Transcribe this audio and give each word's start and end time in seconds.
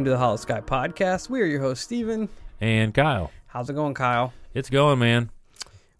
Welcome 0.00 0.12
to 0.14 0.18
the 0.18 0.24
Holosky 0.54 0.64
Podcast. 0.64 1.28
We 1.28 1.42
are 1.42 1.44
your 1.44 1.60
host, 1.60 1.82
Steven. 1.82 2.30
and 2.58 2.94
Kyle. 2.94 3.30
How's 3.48 3.68
it 3.68 3.74
going, 3.74 3.92
Kyle? 3.92 4.32
It's 4.54 4.70
going, 4.70 4.98
man. 4.98 5.28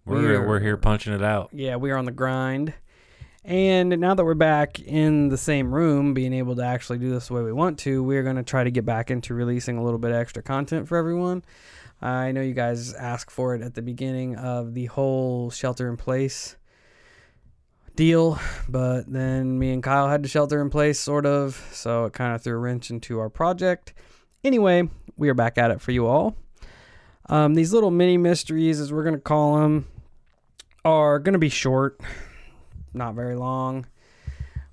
We're 0.05 0.15
We're- 0.23 0.47
we're, 0.47 0.59
here 0.59 0.75
punching 0.75 1.13
it 1.13 1.21
out. 1.21 1.49
Yeah, 1.53 1.75
we 1.75 1.91
are 1.91 1.97
on 1.97 2.05
the 2.05 2.11
grind. 2.11 2.73
And 3.45 3.89
now 3.99 4.15
that 4.15 4.25
we're 4.25 4.33
back 4.33 4.79
in 4.79 5.29
the 5.29 5.37
same 5.37 5.71
room, 5.71 6.15
being 6.15 6.33
able 6.33 6.55
to 6.55 6.63
actually 6.63 6.97
do 6.97 7.11
this 7.11 7.27
the 7.27 7.35
way 7.35 7.43
we 7.43 7.53
want 7.53 7.77
to, 7.81 8.01
we're 8.03 8.23
going 8.23 8.37
to 8.37 8.43
try 8.43 8.63
to 8.63 8.71
get 8.71 8.85
back 8.87 9.11
into 9.11 9.35
releasing 9.35 9.77
a 9.77 9.83
little 9.83 9.99
bit 9.99 10.11
extra 10.13 10.41
content 10.41 10.87
for 10.87 10.97
everyone. 10.97 11.43
I 12.01 12.31
know 12.31 12.41
you 12.41 12.55
guys 12.55 12.95
asked 12.95 13.29
for 13.29 13.53
it 13.53 13.61
at 13.61 13.75
the 13.75 13.83
beginning 13.83 14.35
of 14.35 14.73
the 14.73 14.85
whole 14.87 15.51
shelter 15.51 15.87
in 15.87 15.95
place 15.95 16.55
deal, 17.95 18.39
but 18.67 19.11
then 19.11 19.59
me 19.59 19.71
and 19.71 19.83
Kyle 19.83 20.09
had 20.09 20.23
to 20.23 20.29
shelter 20.29 20.61
in 20.61 20.69
place, 20.69 20.99
sort 20.99 21.25
of. 21.25 21.63
So 21.71 22.05
it 22.05 22.13
kind 22.13 22.35
of 22.35 22.41
threw 22.41 22.55
a 22.55 22.59
wrench 22.59 22.89
into 22.89 23.19
our 23.19 23.29
project. 23.29 23.93
Anyway, 24.43 24.89
we 25.17 25.29
are 25.29 25.33
back 25.33 25.57
at 25.57 25.71
it 25.71 25.81
for 25.81 25.91
you 25.91 26.07
all. 26.07 26.35
Um, 27.29 27.53
these 27.53 27.73
little 27.73 27.91
mini 27.91 28.17
mysteries, 28.17 28.79
as 28.79 28.91
we're 28.91 29.03
going 29.03 29.15
to 29.15 29.21
call 29.21 29.59
them, 29.59 29.87
are 30.83 31.19
going 31.19 31.33
to 31.33 31.39
be 31.39 31.49
short, 31.49 31.99
not 32.93 33.13
very 33.15 33.35
long. 33.35 33.85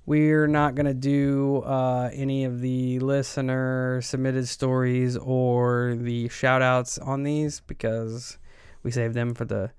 We're 0.05 0.47
not 0.47 0.73
going 0.73 0.87
to 0.87 0.95
do 0.95 1.57
uh, 1.57 2.09
any 2.11 2.43
of 2.45 2.61
the 2.61 2.97
listener 2.97 4.01
submitted 4.01 4.47
stories 4.47 5.15
or 5.15 5.95
the 5.95 6.29
shout 6.29 6.63
outs 6.63 6.97
on 6.97 7.21
these 7.21 7.59
because 7.59 8.39
we 8.81 8.89
save 8.89 9.13
them 9.13 9.35
for 9.35 9.45
the 9.45 9.69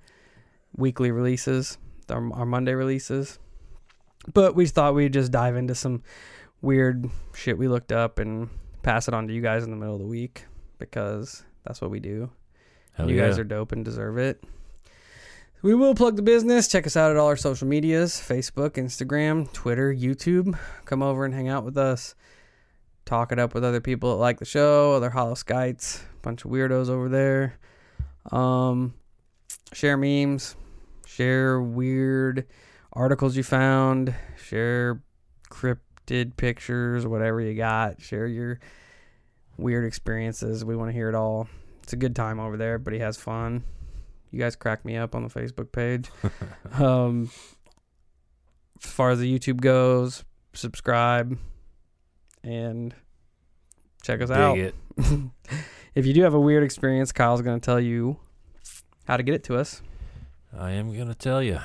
weekly 0.77 1.11
releases, 1.11 1.79
our, 2.10 2.32
our 2.34 2.47
Monday 2.47 2.75
releases. 2.75 3.38
But 4.32 4.54
we 4.54 4.66
thought 4.66 4.94
we'd 4.94 5.12
just 5.12 5.32
dive 5.32 5.56
into 5.56 5.75
some 5.75 6.03
weird 6.62 7.09
shit 7.34 7.56
we 7.56 7.69
looked 7.69 7.93
up 7.93 8.19
and 8.19 8.50
pass 8.82 9.09
it 9.09 9.15
on 9.15 9.28
to 9.28 9.34
you 9.34 9.41
guys 9.41 9.65
in 9.65 9.71
the 9.71 9.76
middle 9.76 9.94
of 9.94 10.00
the 10.00 10.06
week 10.06 10.44
because 10.78 11.43
that's 11.65 11.81
what 11.81 11.91
we 11.91 12.00
do 12.00 12.31
Hell 12.94 13.10
you 13.10 13.16
yeah. 13.16 13.26
guys 13.28 13.38
are 13.38 13.44
dope 13.44 13.72
and 13.72 13.84
deserve 13.84 14.19
it. 14.19 14.43
We 15.62 15.75
will 15.75 15.94
plug 15.94 16.16
the 16.16 16.22
business. 16.22 16.69
Check 16.69 16.87
us 16.87 16.97
out 16.97 17.10
at 17.10 17.16
all 17.16 17.26
our 17.26 17.37
social 17.37 17.69
medias 17.69 18.12
Facebook, 18.12 18.70
Instagram, 18.72 19.50
Twitter, 19.53 19.93
YouTube. 19.94 20.59
Come 20.87 21.03
over 21.03 21.25
and 21.25 21.34
hang 21.34 21.49
out 21.49 21.65
with 21.65 21.76
us. 21.76 22.15
Talk 23.04 23.32
it 23.32 23.38
up 23.38 23.54
with 23.54 23.65
other 23.65 23.81
people 23.81 24.10
that 24.10 24.16
like 24.16 24.38
the 24.38 24.44
show, 24.44 24.93
other 24.93 25.10
Holoskites, 25.10 26.00
bunch 26.22 26.44
of 26.44 26.50
weirdos 26.50 26.88
over 26.88 27.09
there. 27.09 27.59
Um, 28.31 28.94
share 29.72 29.97
memes, 29.97 30.56
share 31.20 31.60
weird 31.60 32.47
articles 32.94 33.36
you 33.36 33.42
found, 33.42 34.14
share 34.42 35.03
cryptid 35.50 36.34
pictures, 36.38 37.06
whatever 37.06 37.42
you 37.42 37.54
got. 37.54 38.00
Share 38.00 38.26
your 38.26 38.58
weird 39.58 39.84
experiences. 39.84 40.64
We 40.64 40.76
want 40.76 40.88
to 40.88 40.94
hear 40.94 41.10
it 41.10 41.14
all. 41.14 41.47
It's 41.82 41.92
a 41.92 41.97
good 41.97 42.16
time 42.16 42.41
over 42.41 42.56
there. 42.56 42.72
Everybody 42.72 43.00
has 43.00 43.19
fun. 43.19 43.64
You 44.31 44.38
guys 44.38 44.56
crack 44.56 44.82
me 44.86 44.97
up 44.97 45.14
on 45.14 45.22
the 45.22 45.28
Facebook 45.28 45.72
page. 45.72 46.08
um, 46.82 47.31
as 48.82 48.91
far 48.91 49.10
as 49.10 49.19
the 49.19 49.38
YouTube 49.38 49.60
goes, 49.60 50.25
subscribe 50.54 51.37
and 52.42 52.94
check 54.02 54.22
us 54.22 54.31
Dig 54.31 54.38
out. 54.38 54.56
it. 54.56 54.75
if 55.94 56.06
you 56.06 56.14
do 56.14 56.22
have 56.22 56.32
a 56.32 56.41
weird 56.41 56.62
experience, 56.62 57.12
Kyle's 57.12 57.42
going 57.42 57.60
to 57.60 57.64
tell 57.64 57.78
you 57.78 58.16
how 59.04 59.19
to 59.19 59.22
get 59.22 59.34
it 59.34 59.44
to 59.44 59.58
us. 59.58 59.82
I 60.56 60.72
am 60.72 60.97
gonna 60.97 61.15
tell 61.15 61.43
you. 61.43 61.61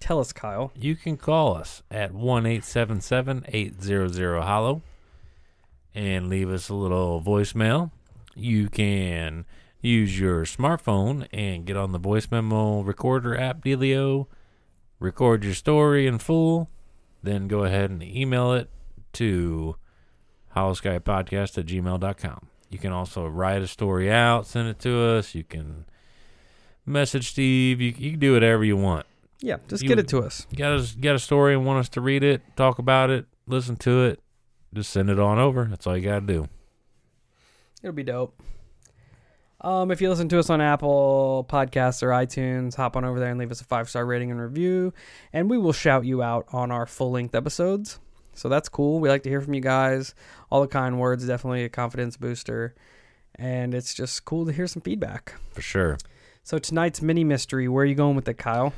Tell 0.00 0.20
us, 0.20 0.32
Kyle. 0.32 0.70
You 0.74 0.96
can 0.96 1.16
call 1.16 1.56
us 1.56 1.82
at 1.90 2.12
one 2.12 2.44
eight 2.44 2.64
seven 2.64 3.00
seven 3.00 3.44
eight 3.48 3.82
zero 3.82 4.08
zero 4.08 4.42
hollow, 4.42 4.82
and 5.94 6.28
leave 6.28 6.50
us 6.50 6.68
a 6.68 6.74
little 6.74 7.22
voicemail. 7.22 7.90
You 8.34 8.68
can 8.68 9.46
use 9.80 10.18
your 10.18 10.44
smartphone 10.44 11.26
and 11.32 11.66
get 11.66 11.76
on 11.76 11.92
the 11.92 11.98
voice 11.98 12.28
memo 12.30 12.80
recorder 12.82 13.38
app 13.38 13.62
Dealio, 13.64 14.26
record 14.98 15.44
your 15.44 15.54
story 15.54 16.06
in 16.06 16.18
full, 16.18 16.70
then 17.22 17.48
go 17.48 17.64
ahead 17.64 17.90
and 17.90 18.02
email 18.02 18.52
it 18.52 18.70
to 19.14 19.76
holoskypodcast 20.56 21.58
at 21.58 21.66
gmail.com. 21.66 22.48
You 22.70 22.78
can 22.78 22.92
also 22.92 23.26
write 23.26 23.62
a 23.62 23.68
story 23.68 24.10
out, 24.10 24.46
send 24.46 24.68
it 24.68 24.78
to 24.80 25.00
us. 25.00 25.34
You 25.34 25.44
can 25.44 25.84
message 26.86 27.30
Steve. 27.30 27.80
You, 27.80 27.94
you 27.96 28.10
can 28.12 28.20
do 28.20 28.32
whatever 28.34 28.64
you 28.64 28.76
want. 28.76 29.06
Yeah, 29.40 29.56
just 29.68 29.82
You- 29.82 29.88
get 29.88 29.98
it 29.98 30.08
to 30.08 30.18
us. 30.20 30.46
You 30.50 30.56
got 30.58 30.72
a, 30.78 30.98
got 31.00 31.14
a 31.14 31.18
story 31.18 31.54
and 31.54 31.66
want 31.66 31.80
us 31.80 31.88
to 31.90 32.00
read 32.00 32.22
it, 32.22 32.42
talk 32.56 32.78
about 32.78 33.10
it, 33.10 33.26
listen 33.46 33.76
to 33.76 34.04
it, 34.04 34.20
just 34.72 34.90
send 34.90 35.10
it 35.10 35.18
on 35.20 35.38
over. 35.38 35.64
That's 35.64 35.86
all 35.86 35.96
you 35.96 36.02
got 36.04 36.20
to 36.20 36.26
do. 36.26 36.48
It'll 37.82 37.92
be 37.94 38.02
dope. 38.04 38.40
Um, 39.60 39.90
if 39.90 40.00
you 40.02 40.10
listen 40.10 40.28
to 40.28 40.38
us 40.38 40.50
on 40.50 40.60
Apple 40.60 41.46
Podcasts 41.48 42.02
or 42.02 42.08
iTunes, 42.08 42.74
hop 42.74 42.96
on 42.96 43.04
over 43.04 43.18
there 43.18 43.30
and 43.30 43.38
leave 43.38 43.50
us 43.50 43.60
a 43.62 43.64
five 43.64 43.88
star 43.88 44.04
rating 44.04 44.30
and 44.30 44.40
review, 44.40 44.92
and 45.32 45.48
we 45.48 45.56
will 45.58 45.72
shout 45.72 46.04
you 46.04 46.22
out 46.22 46.46
on 46.52 46.70
our 46.70 46.84
full 46.86 47.10
length 47.10 47.34
episodes. 47.34 47.98
So 48.34 48.48
that's 48.48 48.68
cool. 48.68 49.00
We 49.00 49.08
like 49.08 49.22
to 49.22 49.28
hear 49.30 49.40
from 49.40 49.54
you 49.54 49.60
guys. 49.60 50.14
All 50.50 50.60
the 50.60 50.66
kind 50.68 50.98
words, 50.98 51.26
definitely 51.26 51.64
a 51.64 51.68
confidence 51.70 52.16
booster, 52.18 52.74
and 53.36 53.74
it's 53.74 53.94
just 53.94 54.24
cool 54.26 54.44
to 54.46 54.52
hear 54.52 54.66
some 54.66 54.82
feedback. 54.82 55.34
For 55.52 55.62
sure. 55.62 55.98
So 56.46 56.58
tonight's 56.58 57.00
mini 57.00 57.24
mystery, 57.24 57.68
where 57.68 57.84
are 57.84 57.86
you 57.86 57.94
going 57.94 58.16
with 58.16 58.28
it, 58.28 58.36
Kyle? 58.36 58.74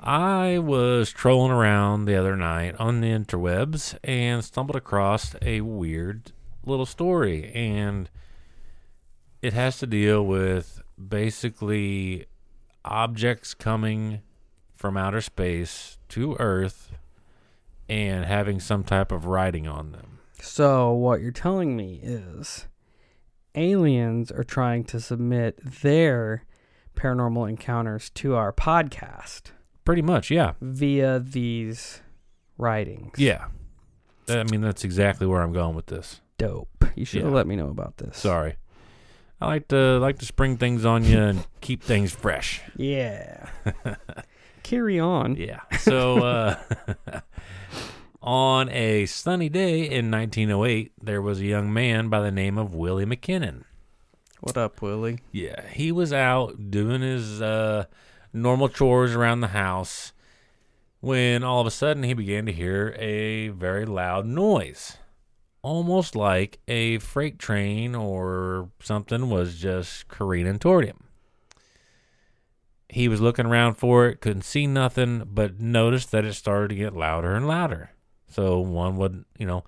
I 0.00 0.58
was 0.58 1.12
trolling 1.12 1.52
around 1.52 2.06
the 2.06 2.16
other 2.16 2.34
night 2.34 2.74
on 2.80 3.00
the 3.00 3.06
interwebs 3.06 3.96
and 4.02 4.44
stumbled 4.44 4.74
across 4.74 5.36
a 5.40 5.60
weird 5.60 6.32
little 6.64 6.84
story. 6.84 7.52
And 7.54 8.10
it 9.40 9.52
has 9.52 9.78
to 9.78 9.86
deal 9.86 10.26
with 10.26 10.82
basically 10.98 12.26
objects 12.84 13.54
coming 13.54 14.20
from 14.74 14.96
outer 14.96 15.20
space 15.20 15.98
to 16.08 16.34
Earth 16.40 16.90
and 17.88 18.24
having 18.24 18.58
some 18.58 18.82
type 18.82 19.12
of 19.12 19.26
writing 19.26 19.68
on 19.68 19.92
them. 19.92 20.18
So 20.40 20.92
what 20.92 21.20
you're 21.20 21.30
telling 21.30 21.76
me 21.76 22.00
is 22.02 22.66
aliens 23.54 24.32
are 24.32 24.42
trying 24.42 24.82
to 24.86 24.98
submit 24.98 25.60
their 25.82 26.42
paranormal 26.96 27.48
encounters 27.48 28.10
to 28.10 28.34
our 28.34 28.52
podcast 28.52 29.52
Pretty 29.84 30.02
much, 30.02 30.30
yeah. 30.30 30.54
via 30.60 31.20
these 31.20 32.00
writings. 32.58 33.12
Yeah. 33.18 33.46
I 34.28 34.42
mean, 34.44 34.60
that's 34.60 34.82
exactly 34.82 35.26
where 35.28 35.42
I'm 35.42 35.52
going 35.52 35.76
with 35.76 35.86
this. 35.86 36.20
Dope. 36.38 36.84
You 36.96 37.04
should 37.04 37.22
have 37.22 37.30
Yeah. 37.30 37.36
let 37.36 37.46
me 37.46 37.54
know 37.54 37.68
about 37.68 37.98
this. 37.98 38.16
Sorry. 38.16 38.56
I 39.40 39.46
like 39.46 39.68
to 39.68 39.98
like 39.98 40.18
to 40.20 40.24
spring 40.26 40.56
things 40.56 40.84
on 40.84 41.04
you 41.04 41.18
and 41.18 41.46
keep 41.60 41.82
things 41.82 42.10
fresh. 42.12 42.62
Yeah. 42.76 43.48
Carry 44.64 44.98
on. 44.98 45.36
Yeah. 45.36 45.60
So 45.78 46.24
uh, 46.24 46.58
on 48.22 48.68
a 48.70 49.06
sunny 49.06 49.48
day 49.48 49.82
in 49.88 50.10
1908, 50.10 50.92
there 51.02 51.22
was 51.22 51.40
a 51.40 51.44
young 51.44 51.72
man 51.72 52.08
by 52.08 52.20
the 52.20 52.30
name 52.32 52.58
of 52.58 52.74
Willie 52.74 53.06
McKinnon. 53.06 53.62
What 54.40 54.56
up, 54.56 54.82
Willie? 54.82 55.20
Yeah, 55.32 55.66
he 55.68 55.90
was 55.90 56.12
out 56.12 56.70
doing 56.70 57.00
his 57.00 57.40
uh, 57.40 57.86
normal 58.32 58.68
chores 58.68 59.14
around 59.14 59.40
the 59.40 59.48
house 59.48 60.12
when 61.00 61.42
all 61.42 61.60
of 61.60 61.66
a 61.66 61.70
sudden 61.70 62.02
he 62.02 62.12
began 62.12 62.44
to 62.46 62.52
hear 62.52 62.94
a 62.98 63.48
very 63.48 63.86
loud 63.86 64.26
noise. 64.26 64.98
Almost 65.62 66.14
like 66.14 66.60
a 66.68 66.98
freight 66.98 67.38
train 67.38 67.94
or 67.94 68.70
something 68.80 69.30
was 69.30 69.58
just 69.58 70.06
careening 70.08 70.58
toward 70.58 70.84
him. 70.84 71.04
He 72.88 73.08
was 73.08 73.20
looking 73.20 73.46
around 73.46 73.74
for 73.74 74.06
it, 74.06 74.20
couldn't 74.20 74.42
see 74.42 74.66
nothing, 74.66 75.24
but 75.26 75.60
noticed 75.60 76.12
that 76.12 76.24
it 76.24 76.34
started 76.34 76.68
to 76.68 76.76
get 76.76 76.94
louder 76.94 77.34
and 77.34 77.48
louder. 77.48 77.90
So 78.28 78.60
one 78.60 78.96
would, 78.98 79.24
you 79.38 79.46
know, 79.46 79.64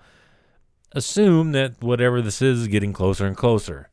assume 0.93 1.53
that 1.53 1.82
whatever 1.82 2.21
this 2.23 2.43
is 2.43 2.61
is 2.61 2.69
getting 2.69 2.93
closer 2.93 3.26
and 3.26 3.37
closer. 3.37 3.91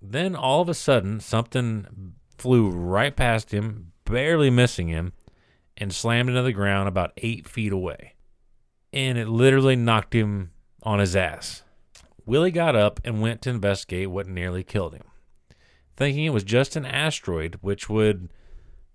Then 0.00 0.36
all 0.36 0.60
of 0.62 0.68
a 0.68 0.74
sudden, 0.74 1.20
something 1.20 2.14
flew 2.36 2.70
right 2.70 3.14
past 3.14 3.52
him, 3.52 3.92
barely 4.04 4.50
missing 4.50 4.88
him, 4.88 5.12
and 5.76 5.92
slammed 5.92 6.28
into 6.28 6.42
the 6.42 6.52
ground 6.52 6.88
about 6.88 7.12
eight 7.18 7.48
feet 7.48 7.72
away. 7.72 8.14
And 8.92 9.18
it 9.18 9.28
literally 9.28 9.76
knocked 9.76 10.14
him 10.14 10.52
on 10.82 10.98
his 10.98 11.14
ass. 11.16 11.62
Willie 12.24 12.50
got 12.50 12.76
up 12.76 13.00
and 13.04 13.20
went 13.20 13.42
to 13.42 13.50
investigate 13.50 14.10
what 14.10 14.26
nearly 14.26 14.62
killed 14.62 14.94
him, 14.94 15.04
thinking 15.96 16.24
it 16.24 16.32
was 16.32 16.44
just 16.44 16.76
an 16.76 16.84
asteroid, 16.84 17.58
which 17.60 17.88
would 17.88 18.28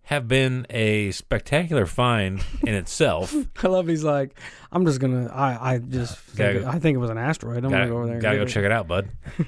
have 0.07 0.27
been 0.27 0.67
a 0.69 1.11
spectacular 1.11 1.85
find 1.85 2.43
in 2.61 2.75
itself. 2.75 3.33
I 3.63 3.67
love 3.67 3.87
he's 3.87 4.03
like, 4.03 4.37
I'm 4.71 4.85
just 4.85 4.99
gonna 4.99 5.27
I, 5.33 5.73
I 5.73 5.77
just 5.79 6.35
Gotta 6.35 6.53
think, 6.59 6.65
I 6.65 6.79
think 6.79 6.95
it 6.95 6.99
was 6.99 7.09
an 7.09 7.17
asteroid. 7.17 7.63
I'm 7.63 7.71
gotta 7.71 7.85
gonna 7.85 7.89
go 7.89 7.97
over 7.97 8.07
there. 8.07 8.19
gotta 8.19 8.37
go 8.37 8.45
check 8.45 8.65
it 8.65 8.71
out, 8.71 8.87
bud. 8.87 9.09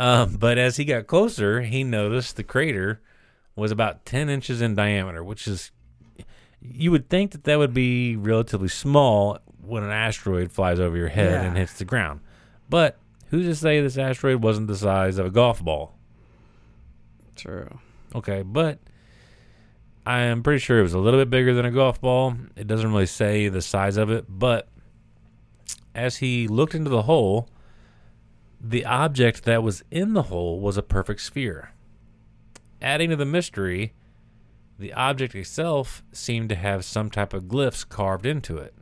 um, 0.00 0.36
but 0.36 0.58
as 0.58 0.76
he 0.76 0.84
got 0.84 1.06
closer, 1.06 1.60
he 1.62 1.84
noticed 1.84 2.34
the 2.36 2.42
crater 2.42 3.00
was 3.54 3.70
about 3.70 4.04
10 4.06 4.28
inches 4.28 4.60
in 4.60 4.74
diameter, 4.74 5.22
which 5.22 5.46
is, 5.46 5.70
you 6.60 6.90
would 6.90 7.08
think 7.08 7.30
that 7.32 7.44
that 7.44 7.58
would 7.58 7.74
be 7.74 8.16
relatively 8.16 8.68
small 8.68 9.38
when 9.62 9.82
an 9.82 9.90
asteroid 9.90 10.50
flies 10.50 10.80
over 10.80 10.96
your 10.96 11.08
head 11.08 11.32
Yeah. 11.32 11.42
and 11.42 11.56
hits 11.56 11.74
the 11.74 11.84
ground. 11.84 12.20
But 12.68 12.98
who's 13.28 13.46
to 13.46 13.54
say 13.54 13.80
this 13.80 13.98
asteroid 13.98 14.42
wasn't 14.42 14.66
the 14.68 14.76
size 14.76 15.18
of 15.18 15.26
a 15.26 15.30
golf 15.30 15.62
ball? 15.62 15.94
True. 17.36 17.78
Okay, 18.14 18.42
but 18.42 18.78
I 20.06 20.20
am 20.20 20.42
pretty 20.42 20.58
sure 20.60 20.78
it 20.80 20.82
was 20.82 20.94
a 20.94 20.98
little 20.98 21.20
bit 21.20 21.30
bigger 21.30 21.54
than 21.54 21.64
a 21.66 21.70
golf 21.70 22.00
ball. 22.00 22.34
It 22.56 22.66
doesn't 22.66 22.90
really 22.90 23.06
say 23.06 23.48
the 23.48 23.62
size 23.62 23.96
of 23.96 24.10
it, 24.10 24.24
but 24.28 24.68
as 25.94 26.16
he 26.16 26.48
looked 26.48 26.74
into 26.74 26.90
the 26.90 27.02
hole, 27.02 27.48
the 28.60 28.84
object 28.84 29.44
that 29.44 29.62
was 29.62 29.82
in 29.90 30.12
the 30.12 30.24
hole 30.24 30.60
was 30.60 30.76
a 30.76 30.82
perfect 30.82 31.22
sphere. 31.22 31.72
Adding 32.82 33.10
to 33.10 33.16
the 33.16 33.24
mystery, 33.24 33.94
the 34.78 34.92
object 34.92 35.34
itself 35.34 36.02
seemed 36.12 36.48
to 36.50 36.54
have 36.54 36.84
some 36.84 37.10
type 37.10 37.32
of 37.34 37.44
glyphs 37.44 37.88
carved 37.88 38.26
into 38.26 38.56
it. 38.58 38.74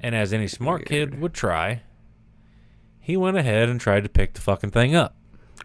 And 0.00 0.14
as 0.14 0.32
any 0.32 0.46
smart 0.46 0.86
kid 0.86 1.20
would 1.20 1.34
try, 1.34 1.82
he 3.00 3.16
went 3.16 3.36
ahead 3.36 3.68
and 3.68 3.80
tried 3.80 4.04
to 4.04 4.08
pick 4.08 4.34
the 4.34 4.40
fucking 4.40 4.70
thing 4.70 4.94
up. 4.94 5.16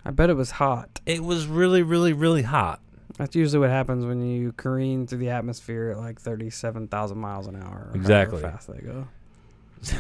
I 0.06 0.12
bet 0.12 0.30
it 0.30 0.36
was 0.36 0.52
hot. 0.52 1.02
It 1.06 1.24
was 1.24 1.46
really, 1.46 1.84
really, 1.84 2.14
really 2.14 2.42
hot. 2.42 2.82
That's 3.18 3.36
usually 3.36 3.60
what 3.60 3.70
happens 3.70 4.06
when 4.06 4.26
you 4.26 4.54
careen 4.54 5.06
through 5.06 5.20
the 5.20 5.30
atmosphere 5.30 5.92
at 5.92 5.98
like 5.98 6.20
37,000 6.20 7.18
miles 7.18 7.48
an 7.48 7.56
hour. 7.56 7.92
Exactly. 7.94 8.42
fast 8.42 8.68
they 8.68 8.80
go. 8.80 9.08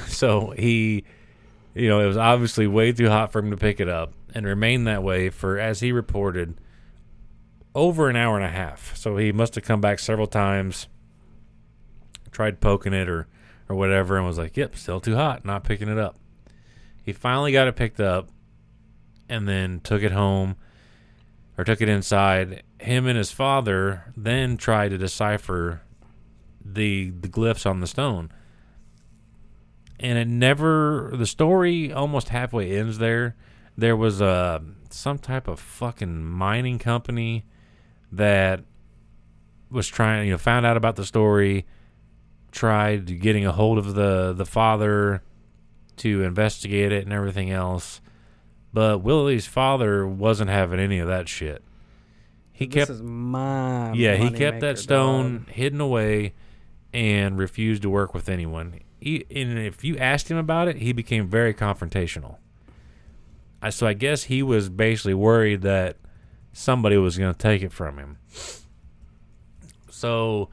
So 0.07 0.53
he, 0.57 1.03
you 1.73 1.89
know, 1.89 1.99
it 1.99 2.05
was 2.05 2.17
obviously 2.17 2.67
way 2.67 2.91
too 2.91 3.09
hot 3.09 3.31
for 3.31 3.39
him 3.39 3.51
to 3.51 3.57
pick 3.57 3.79
it 3.79 3.89
up 3.89 4.13
and 4.33 4.45
remained 4.45 4.87
that 4.87 5.03
way 5.03 5.29
for, 5.29 5.59
as 5.59 5.79
he 5.79 5.91
reported, 5.91 6.59
over 7.73 8.09
an 8.09 8.15
hour 8.15 8.35
and 8.35 8.45
a 8.45 8.49
half. 8.49 8.95
So 8.95 9.17
he 9.17 9.31
must 9.31 9.55
have 9.55 9.63
come 9.63 9.81
back 9.81 9.99
several 9.99 10.27
times, 10.27 10.87
tried 12.31 12.61
poking 12.61 12.93
it 12.93 13.09
or, 13.09 13.27
or 13.67 13.75
whatever, 13.75 14.17
and 14.17 14.25
was 14.25 14.37
like, 14.37 14.55
yep, 14.55 14.75
still 14.75 14.99
too 14.99 15.15
hot, 15.15 15.45
not 15.45 15.63
picking 15.63 15.89
it 15.89 15.97
up. 15.97 16.15
He 17.03 17.11
finally 17.11 17.51
got 17.51 17.67
it 17.67 17.75
picked 17.75 17.99
up 17.99 18.29
and 19.27 19.47
then 19.47 19.81
took 19.81 20.03
it 20.03 20.11
home 20.11 20.55
or 21.57 21.63
took 21.63 21.81
it 21.81 21.89
inside. 21.89 22.63
Him 22.79 23.07
and 23.07 23.17
his 23.17 23.31
father 23.31 24.05
then 24.15 24.57
tried 24.57 24.89
to 24.89 24.97
decipher 24.97 25.81
the 26.65 27.09
the 27.09 27.27
glyphs 27.27 27.69
on 27.69 27.81
the 27.81 27.87
stone 27.87 28.31
and 29.99 30.17
it 30.17 30.27
never 30.27 31.11
the 31.13 31.25
story 31.25 31.91
almost 31.91 32.29
halfway 32.29 32.77
ends 32.77 32.97
there. 32.97 33.35
There 33.77 33.95
was 33.95 34.21
a 34.21 34.61
some 34.89 35.17
type 35.17 35.47
of 35.47 35.59
fucking 35.59 36.23
mining 36.25 36.79
company 36.79 37.45
that 38.11 38.63
was 39.69 39.87
trying 39.87 40.25
you 40.25 40.31
know 40.31 40.37
found 40.37 40.65
out 40.65 40.77
about 40.77 40.95
the 40.95 41.05
story 41.05 41.65
tried 42.51 43.19
getting 43.19 43.45
a 43.45 43.51
hold 43.51 43.77
of 43.77 43.95
the 43.95 44.33
the 44.33 44.45
father 44.45 45.23
to 45.97 46.23
investigate 46.23 46.91
it 46.91 47.03
and 47.03 47.13
everything 47.13 47.49
else. 47.49 48.01
But 48.71 48.99
willie's 48.99 49.45
father 49.45 50.07
wasn't 50.07 50.49
having 50.49 50.79
any 50.79 50.99
of 50.99 51.07
that 51.07 51.29
shit. 51.29 51.63
He 52.51 52.67
this 52.67 52.87
kept 52.87 53.01
yeah, 53.95 54.15
he 54.15 54.29
kept 54.31 54.61
that 54.61 54.77
stone 54.77 55.39
dog. 55.39 55.49
hidden 55.49 55.81
away 55.81 56.33
and 56.93 57.37
refused 57.37 57.81
to 57.81 57.89
work 57.89 58.13
with 58.13 58.29
anyone. 58.29 58.79
He, 58.99 59.25
and 59.33 59.57
if 59.57 59.83
you 59.83 59.97
asked 59.97 60.29
him 60.29 60.37
about 60.37 60.67
it, 60.67 60.77
he 60.77 60.93
became 60.93 61.27
very 61.27 61.53
confrontational. 61.53 62.37
I, 63.61 63.69
so 63.69 63.87
I 63.87 63.93
guess 63.93 64.23
he 64.23 64.43
was 64.43 64.69
basically 64.69 65.13
worried 65.13 65.61
that 65.61 65.97
somebody 66.51 66.97
was 66.97 67.17
going 67.17 67.33
to 67.33 67.37
take 67.37 67.61
it 67.61 67.71
from 67.71 67.97
him. 67.97 68.17
So 69.89 70.49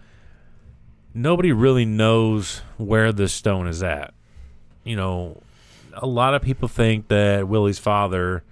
nobody 1.13 1.53
really 1.53 1.85
knows 1.85 2.63
where 2.77 3.13
this 3.13 3.33
stone 3.33 3.67
is 3.67 3.83
at. 3.83 4.15
You 4.85 4.97
know, 4.97 5.43
a 5.93 6.07
lot 6.07 6.35
of 6.35 6.43
people 6.43 6.69
think 6.69 7.09
that 7.09 7.49
Willie's 7.49 7.79
father 7.79 8.45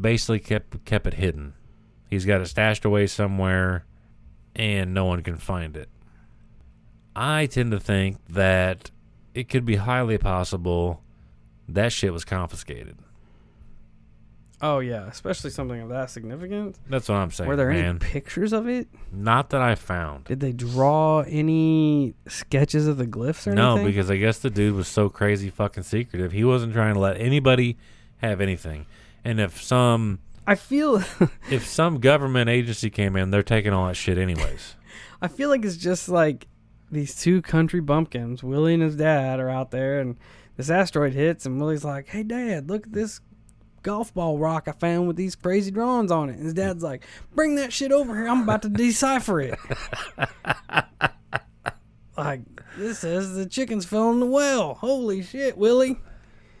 basically 0.00 0.40
kept 0.40 0.84
kept 0.84 1.06
it 1.06 1.14
hidden. 1.14 1.54
He's 2.08 2.24
got 2.24 2.40
it 2.40 2.46
stashed 2.46 2.84
away 2.84 3.06
somewhere 3.06 3.84
and 4.56 4.94
no 4.94 5.04
one 5.04 5.22
can 5.22 5.36
find 5.36 5.76
it. 5.76 5.88
I 7.14 7.46
tend 7.46 7.72
to 7.72 7.80
think 7.80 8.18
that 8.28 8.90
it 9.34 9.48
could 9.48 9.64
be 9.64 9.76
highly 9.76 10.18
possible 10.18 11.02
that 11.68 11.92
shit 11.92 12.12
was 12.12 12.24
confiscated. 12.24 12.96
Oh 14.60 14.80
yeah, 14.80 15.06
especially 15.06 15.50
something 15.50 15.80
of 15.80 15.88
that 15.90 16.10
significance. 16.10 16.78
That's 16.88 17.08
what 17.08 17.16
I'm 17.16 17.30
saying. 17.30 17.48
Were 17.48 17.54
there 17.54 17.70
man. 17.70 17.84
any 17.84 17.98
pictures 18.00 18.52
of 18.52 18.66
it? 18.68 18.88
Not 19.12 19.50
that 19.50 19.60
I 19.60 19.76
found. 19.76 20.24
Did 20.24 20.40
they 20.40 20.52
draw 20.52 21.20
any 21.20 22.14
sketches 22.26 22.88
of 22.88 22.96
the 22.96 23.06
glyphs 23.06 23.46
or 23.46 23.54
No, 23.54 23.72
anything? 23.72 23.84
No, 23.84 23.90
because 23.90 24.10
I 24.10 24.16
guess 24.16 24.40
the 24.40 24.50
dude 24.50 24.74
was 24.74 24.88
so 24.88 25.08
crazy 25.08 25.48
fucking 25.50 25.84
secretive. 25.84 26.32
He 26.32 26.44
wasn't 26.44 26.72
trying 26.72 26.94
to 26.94 27.00
let 27.00 27.20
anybody 27.20 27.76
have 28.16 28.40
anything. 28.40 28.86
And 29.24 29.38
if 29.38 29.62
some 29.62 30.18
I 30.44 30.56
feel 30.56 31.04
if 31.50 31.64
some 31.64 32.00
government 32.00 32.50
agency 32.50 32.90
came 32.90 33.14
in, 33.14 33.30
they're 33.30 33.42
taking 33.44 33.72
all 33.72 33.86
that 33.86 33.96
shit 33.96 34.18
anyways. 34.18 34.74
I 35.22 35.28
feel 35.28 35.50
like 35.50 35.64
it's 35.64 35.76
just 35.76 36.08
like 36.08 36.48
these 36.90 37.14
two 37.14 37.42
country 37.42 37.80
bumpkins, 37.80 38.42
Willie 38.42 38.74
and 38.74 38.82
his 38.82 38.96
dad, 38.96 39.40
are 39.40 39.50
out 39.50 39.70
there, 39.70 40.00
and 40.00 40.16
this 40.56 40.70
asteroid 40.70 41.12
hits, 41.14 41.46
and 41.46 41.60
Willie's 41.60 41.84
like, 41.84 42.08
"Hey, 42.08 42.22
Dad, 42.22 42.68
look 42.68 42.86
at 42.86 42.92
this 42.92 43.20
golf 43.82 44.12
ball 44.12 44.38
rock 44.38 44.66
I 44.66 44.72
found 44.72 45.06
with 45.06 45.16
these 45.16 45.36
crazy 45.36 45.70
drawings 45.70 46.10
on 46.10 46.28
it." 46.30 46.36
And 46.36 46.44
his 46.44 46.54
dad's 46.54 46.82
like, 46.82 47.04
"Bring 47.34 47.54
that 47.56 47.72
shit 47.72 47.92
over 47.92 48.14
here. 48.16 48.28
I'm 48.28 48.42
about 48.42 48.62
to 48.62 48.68
decipher 48.68 49.40
it." 49.40 49.58
like 52.16 52.40
this 52.76 52.98
says 53.00 53.34
the 53.34 53.46
chickens 53.46 53.84
fell 53.84 54.10
in 54.10 54.20
the 54.20 54.26
well. 54.26 54.74
Holy 54.74 55.22
shit, 55.22 55.56
Willie! 55.56 55.98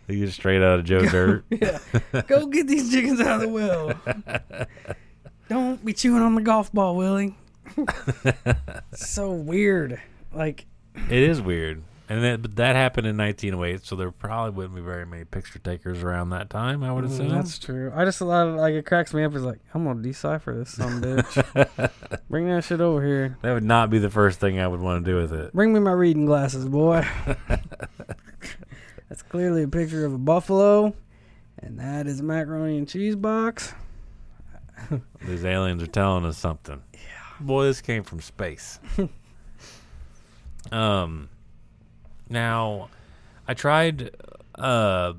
Was 0.08 0.34
straight 0.34 0.62
out 0.62 0.78
of 0.78 0.84
Joe 0.84 1.04
Dirt. 1.04 1.44
Yeah, 1.50 1.78
go 2.26 2.46
get 2.46 2.66
these 2.66 2.90
chickens 2.90 3.20
out 3.20 3.36
of 3.36 3.40
the 3.42 3.48
well. 3.48 3.92
Don't 5.48 5.84
be 5.84 5.92
chewing 5.92 6.22
on 6.22 6.34
the 6.34 6.40
golf 6.40 6.72
ball, 6.72 6.96
Willie. 6.96 7.36
so 8.94 9.32
weird. 9.32 10.00
Like 10.32 10.66
It 10.94 11.22
is 11.22 11.40
weird. 11.40 11.82
And 12.10 12.24
that 12.24 12.40
but 12.40 12.56
that 12.56 12.74
happened 12.74 13.06
in 13.06 13.18
1908, 13.18 13.84
so 13.84 13.94
there 13.94 14.10
probably 14.10 14.52
wouldn't 14.52 14.74
be 14.74 14.80
very 14.80 15.04
many 15.04 15.24
picture 15.24 15.58
takers 15.58 16.02
around 16.02 16.30
that 16.30 16.48
time. 16.48 16.82
I 16.82 16.90
would 16.90 17.04
Mm, 17.04 17.10
assume. 17.10 17.28
That's 17.28 17.58
true. 17.58 17.92
I 17.94 18.06
just 18.06 18.22
love 18.22 18.54
like 18.54 18.72
it 18.72 18.86
cracks 18.86 19.12
me 19.12 19.24
up. 19.24 19.34
It's 19.34 19.44
like 19.44 19.60
I'm 19.74 19.84
gonna 19.84 20.00
decipher 20.00 20.54
this 20.56 20.70
some 20.70 21.02
bitch. 21.02 21.90
Bring 22.30 22.48
that 22.48 22.64
shit 22.64 22.80
over 22.80 23.04
here. 23.04 23.36
that 23.42 23.52
would 23.52 23.62
not 23.62 23.90
be 23.90 23.98
the 23.98 24.08
first 24.08 24.40
thing 24.40 24.58
I 24.58 24.66
would 24.66 24.80
want 24.80 25.04
to 25.04 25.10
do 25.10 25.16
with 25.18 25.34
it. 25.34 25.52
Bring 25.52 25.74
me 25.74 25.80
my 25.80 25.92
reading 25.92 26.24
glasses, 26.24 26.64
boy. 26.66 27.06
That's 29.08 29.22
clearly 29.22 29.62
a 29.64 29.68
picture 29.68 30.04
of 30.06 30.12
a 30.14 30.18
buffalo, 30.18 30.94
and 31.58 31.78
that 31.78 32.06
is 32.06 32.20
a 32.20 32.22
macaroni 32.22 32.78
and 32.78 32.88
cheese 32.88 33.16
box. 33.16 33.74
These 35.26 35.44
aliens 35.44 35.82
are 35.82 35.86
telling 35.88 36.24
us 36.24 36.38
something. 36.38 36.82
Yeah. 36.94 37.00
Boy, 37.40 37.64
this 37.64 37.80
came 37.82 38.02
from 38.02 38.20
space. 38.22 38.78
um, 40.72 41.28
now, 42.28 42.88
I 43.46 43.54
tried 43.54 44.10
uh 44.54 45.12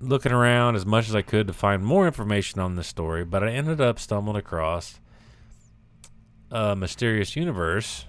looking 0.00 0.32
around 0.32 0.76
as 0.76 0.86
much 0.86 1.08
as 1.08 1.14
I 1.14 1.22
could 1.22 1.46
to 1.48 1.52
find 1.52 1.84
more 1.84 2.06
information 2.06 2.60
on 2.60 2.76
this 2.76 2.86
story, 2.86 3.24
but 3.24 3.44
I 3.44 3.50
ended 3.50 3.80
up 3.80 3.98
stumbling 3.98 4.36
across 4.36 4.98
a 6.50 6.74
mysterious 6.74 7.36
universe, 7.36 8.06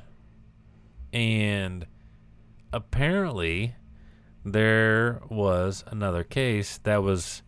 and 1.11 1.85
apparently 2.71 3.75
there 4.45 5.21
was 5.29 5.83
another 5.87 6.23
case 6.23 6.79
that 6.83 7.03
was 7.03 7.43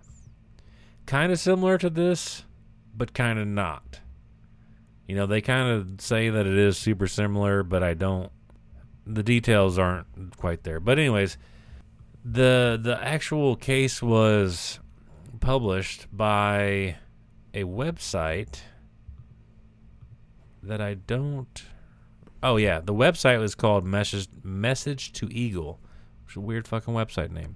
kind 1.05 1.31
of 1.31 1.39
similar 1.39 1.77
to 1.77 1.89
this 1.89 2.43
but 2.95 3.13
kind 3.13 3.39
of 3.39 3.47
not. 3.47 3.99
You 5.07 5.15
know, 5.15 5.25
they 5.25 5.41
kind 5.41 5.69
of 5.69 6.01
say 6.01 6.29
that 6.29 6.45
it 6.45 6.57
is 6.57 6.77
super 6.77 7.07
similar, 7.07 7.63
but 7.63 7.83
I 7.83 7.93
don't. 7.93 8.31
The 9.05 9.23
details 9.23 9.77
aren't 9.77 10.37
quite 10.37 10.63
there. 10.63 10.79
But 10.79 10.97
anyways, 10.97 11.37
the 12.23 12.79
the 12.81 13.01
actual 13.03 13.55
case 13.55 14.01
was 14.01 14.79
published 15.39 16.07
by 16.11 16.95
a 17.53 17.63
website 17.63 18.61
that 20.61 20.81
I 20.81 20.93
don't. 20.93 21.63
Oh 22.41 22.57
yeah, 22.57 22.79
the 22.79 22.93
website 22.93 23.39
was 23.39 23.55
called 23.55 23.85
Message 23.85 24.27
Message 24.43 25.11
to 25.13 25.31
Eagle, 25.31 25.79
which 26.23 26.33
is 26.33 26.37
a 26.37 26.41
weird 26.41 26.67
fucking 26.67 26.93
website 26.93 27.31
name. 27.31 27.55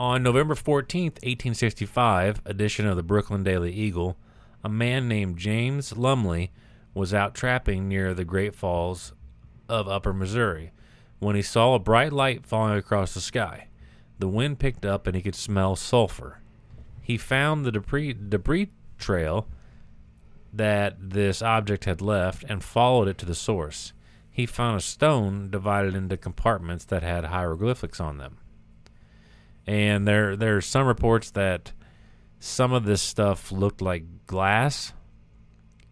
On 0.00 0.22
November 0.22 0.54
14th, 0.54 1.20
1865, 1.20 2.40
edition 2.46 2.86
of 2.86 2.96
the 2.96 3.02
Brooklyn 3.02 3.44
Daily 3.44 3.70
Eagle, 3.70 4.16
a 4.64 4.68
man 4.70 5.08
named 5.08 5.36
James 5.36 5.94
Lumley 5.94 6.52
was 6.94 7.12
out 7.12 7.34
trapping 7.34 7.86
near 7.86 8.14
the 8.14 8.24
Great 8.24 8.54
Falls 8.54 9.12
of 9.68 9.88
Upper 9.88 10.14
Missouri 10.14 10.72
when 11.18 11.36
he 11.36 11.42
saw 11.42 11.74
a 11.74 11.78
bright 11.78 12.14
light 12.14 12.46
falling 12.46 12.78
across 12.78 13.12
the 13.12 13.20
sky. 13.20 13.68
The 14.18 14.26
wind 14.26 14.58
picked 14.58 14.86
up 14.86 15.06
and 15.06 15.14
he 15.14 15.20
could 15.20 15.34
smell 15.34 15.76
sulfur. 15.76 16.40
He 17.02 17.18
found 17.18 17.66
the 17.66 17.72
debris, 17.72 18.14
debris 18.14 18.70
trail 18.96 19.48
that 20.50 21.10
this 21.10 21.42
object 21.42 21.84
had 21.84 22.00
left 22.00 22.42
and 22.44 22.64
followed 22.64 23.06
it 23.06 23.18
to 23.18 23.26
the 23.26 23.34
source. 23.34 23.92
He 24.30 24.46
found 24.46 24.78
a 24.78 24.80
stone 24.80 25.50
divided 25.50 25.94
into 25.94 26.16
compartments 26.16 26.86
that 26.86 27.02
had 27.02 27.26
hieroglyphics 27.26 28.00
on 28.00 28.16
them 28.16 28.38
and 29.70 30.06
there 30.08 30.34
there 30.34 30.56
are 30.56 30.60
some 30.60 30.84
reports 30.84 31.30
that 31.30 31.72
some 32.40 32.72
of 32.72 32.84
this 32.84 33.00
stuff 33.00 33.52
looked 33.52 33.80
like 33.80 34.26
glass 34.26 34.92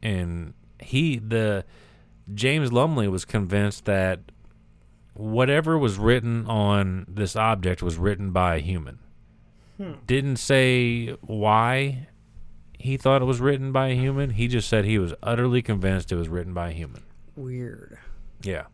and 0.03 0.53
he 0.81 1.17
the 1.17 1.65
James 2.35 2.73
Lumley 2.73 3.07
was 3.07 3.25
convinced 3.25 3.85
that 3.85 4.19
whatever 5.15 5.79
was 5.79 5.97
written 5.97 6.45
on 6.47 7.07
this 7.09 7.37
object 7.37 7.81
was 7.81 7.97
written 7.97 8.33
by 8.33 8.57
a 8.57 8.59
human. 8.59 8.99
Hmm. 9.77 9.93
Didn't 10.07 10.37
say 10.37 11.17
why 11.21 12.09
he 12.81 12.97
thought 12.97 13.23
it 13.23 13.27
was 13.27 13.41
written 13.41 13.71
by 13.71 13.89
a 13.89 13.95
human. 13.95 14.31
He 14.31 14.49
just 14.49 14.69
said 14.69 14.87
he 14.87 14.99
was 14.99 15.15
utterly 15.23 15.63
convinced 15.63 16.11
it 16.11 16.17
was 16.17 16.29
written 16.29 16.53
by 16.53 16.71
a 16.71 16.73
human. 16.73 17.05
Weird. 17.37 17.97
Yeah. 18.43 18.65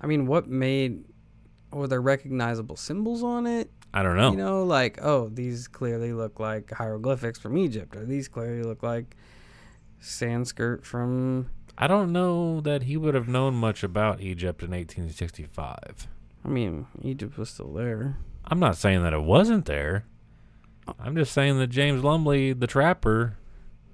I 0.00 0.06
mean, 0.06 0.26
what 0.26 0.46
made 0.46 1.04
were 1.72 1.86
there 1.86 2.00
recognizable 2.00 2.76
symbols 2.76 3.22
on 3.22 3.46
it? 3.46 3.70
I 3.92 4.02
don't 4.02 4.16
know. 4.16 4.30
You 4.30 4.36
know, 4.36 4.64
like 4.64 4.98
oh, 5.02 5.28
these 5.28 5.68
clearly 5.68 6.12
look 6.12 6.38
like 6.38 6.70
hieroglyphics 6.70 7.38
from 7.38 7.56
Egypt, 7.56 7.96
or 7.96 8.04
these 8.04 8.28
clearly 8.28 8.62
look 8.62 8.82
like 8.82 9.16
Sanskrit 10.00 10.84
from. 10.84 11.50
I 11.76 11.86
don't 11.86 12.12
know 12.12 12.60
that 12.60 12.84
he 12.84 12.96
would 12.96 13.14
have 13.14 13.28
known 13.28 13.54
much 13.54 13.82
about 13.82 14.20
Egypt 14.20 14.62
in 14.62 14.70
1865. 14.70 16.08
I 16.44 16.48
mean, 16.48 16.86
Egypt 17.02 17.38
was 17.38 17.50
still 17.50 17.72
there. 17.72 18.16
I'm 18.44 18.58
not 18.58 18.76
saying 18.76 19.02
that 19.02 19.12
it 19.12 19.22
wasn't 19.22 19.66
there. 19.66 20.04
I'm 20.98 21.16
just 21.16 21.32
saying 21.32 21.58
that 21.58 21.68
James 21.68 22.02
Lumley, 22.02 22.52
the 22.52 22.66
trapper, 22.66 23.36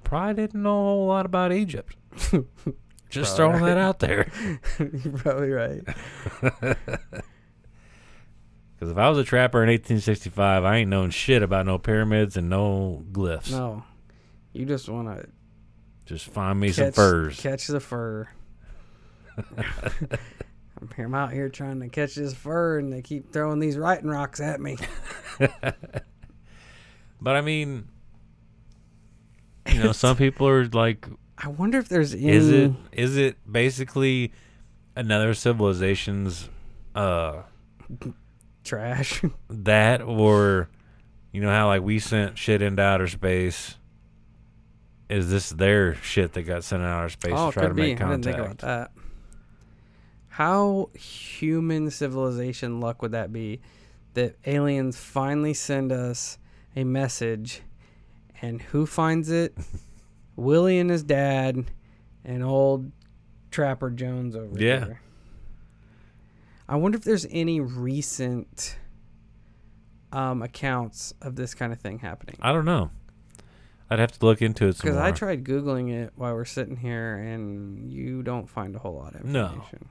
probably 0.05 0.35
didn't 0.35 0.63
know 0.63 0.81
a 0.81 0.85
whole 0.85 1.07
lot 1.07 1.27
about 1.27 1.53
Egypt. 1.53 1.97
just 3.11 3.37
Probably 3.37 3.59
throwing 3.59 3.65
that 3.65 3.79
out 3.79 3.99
there. 3.99 4.31
You're 4.79 5.19
probably 5.19 5.51
right. 5.51 5.83
Because 8.85 8.93
if 8.93 8.99
I 8.99 9.09
was 9.09 9.17
a 9.17 9.25
trapper 9.25 9.63
in 9.63 9.71
1865, 9.71 10.63
I 10.65 10.77
ain't 10.77 10.91
known 10.91 11.09
shit 11.09 11.43
about 11.43 11.65
no 11.65 11.79
pyramids 11.79 12.37
and 12.37 12.51
no 12.51 13.03
glyphs. 13.13 13.51
No, 13.51 13.83
you 14.53 14.67
just 14.67 14.91
want 14.91 15.09
to 15.09 15.27
Just 16.05 16.27
find 16.27 16.61
me 16.61 16.71
some 16.71 16.89
catch, 16.89 16.95
furs. 16.95 17.41
catch 17.41 17.67
the 17.67 17.81
fur. 17.81 18.29
I'm 19.57 20.91
here. 20.97 21.07
I'm 21.07 21.15
out 21.15 21.33
here 21.33 21.49
trying 21.49 21.81
to 21.81 21.89
catch 21.89 22.15
this 22.17 22.35
fur, 22.35 22.79
and 22.79 22.93
they 22.93 23.01
keep 23.01 23.33
throwing 23.33 23.59
these 23.59 23.79
writing 23.79 24.11
rocks 24.11 24.39
at 24.41 24.61
me. 24.61 24.77
But 27.21 27.37
I 27.37 27.41
mean, 27.41 27.89
you 29.73 29.83
know, 29.83 29.93
some 29.93 30.15
people 30.15 30.47
are 30.47 30.67
like, 30.67 31.09
I 31.39 31.49
wonder 31.49 31.79
if 31.79 31.89
there's 31.89 32.13
any. 32.13 32.29
is 32.29 32.51
it 32.51 32.73
is 32.93 33.17
it 33.17 33.37
basically 33.51 34.31
another 34.95 35.33
civilization's 35.33 36.51
uh 36.95 37.43
trash? 38.65 39.23
that 39.49 40.03
or 40.03 40.69
you 41.33 41.41
know 41.41 41.51
how 41.51 41.69
like 41.69 41.83
we 41.83 41.99
sent 41.99 42.39
shit 42.39 42.63
into 42.63 42.83
outer 42.83 43.09
space 43.09 43.77
is 45.09 45.31
this 45.31 45.51
their 45.51 45.95
shit 45.97 46.33
that 46.33 46.43
got 46.43 46.65
sent 46.65 46.83
into 46.83 46.93
outer 46.93 47.09
space 47.11 47.33
oh, 47.37 47.51
to 47.51 47.53
try 47.53 47.69
to 47.69 47.75
be. 47.75 47.83
make 47.83 48.01
I 48.01 48.11
didn't 48.11 48.25
contact 48.25 48.37
think 48.37 48.39
about 48.39 48.59
that. 48.59 48.91
How 50.29 50.91
human 50.95 51.91
civilization 51.91 52.81
luck 52.81 53.03
would 53.03 53.13
that 53.13 53.33
be? 53.33 53.61
That 54.15 54.37
aliens 54.47 54.97
finally 54.99 55.55
send 55.55 55.93
us 55.93 56.39
a 56.75 56.85
message, 56.85 57.63
and 58.43 58.61
who 58.63 58.87
finds 58.87 59.31
it? 59.31 59.57
Willie 60.37 60.79
and 60.81 60.91
his 60.91 61.03
dad, 61.05 61.65
and 62.25 62.43
old 62.43 62.91
Trapper 63.51 63.91
Jones 63.91 64.35
over 64.35 64.59
Yeah. 64.59 64.81
there. 64.81 65.01
I 66.69 66.77
wonder 66.77 66.97
if 66.97 67.05
there's 67.05 67.27
any 67.31 67.61
recent 67.61 68.79
um, 70.13 70.43
accounts 70.43 71.13
of 71.21 71.37
this 71.37 71.55
kind 71.55 71.73
of 71.73 71.81
thing 71.81 71.99
happening. 71.99 72.37
i 72.41 72.53
don't 72.53 72.65
know 72.65 72.91
i'd 73.91 73.99
have 73.99 74.13
to 74.13 74.25
look 74.25 74.41
into 74.41 74.69
it 74.69 74.77
Because 74.77 74.97
I 74.97 75.11
tried 75.11 75.45
googling 75.45 75.93
it 75.93 76.13
while 76.15 76.35
we're 76.35 76.45
sitting 76.45 76.77
here, 76.77 77.17
and 77.17 77.93
you 77.93 78.23
don't 78.23 78.49
find 78.49 78.75
a 78.77 78.79
whole 78.79 78.95
lot 78.95 79.15
of 79.15 79.23
information. 79.27 79.79
No. 79.83 79.89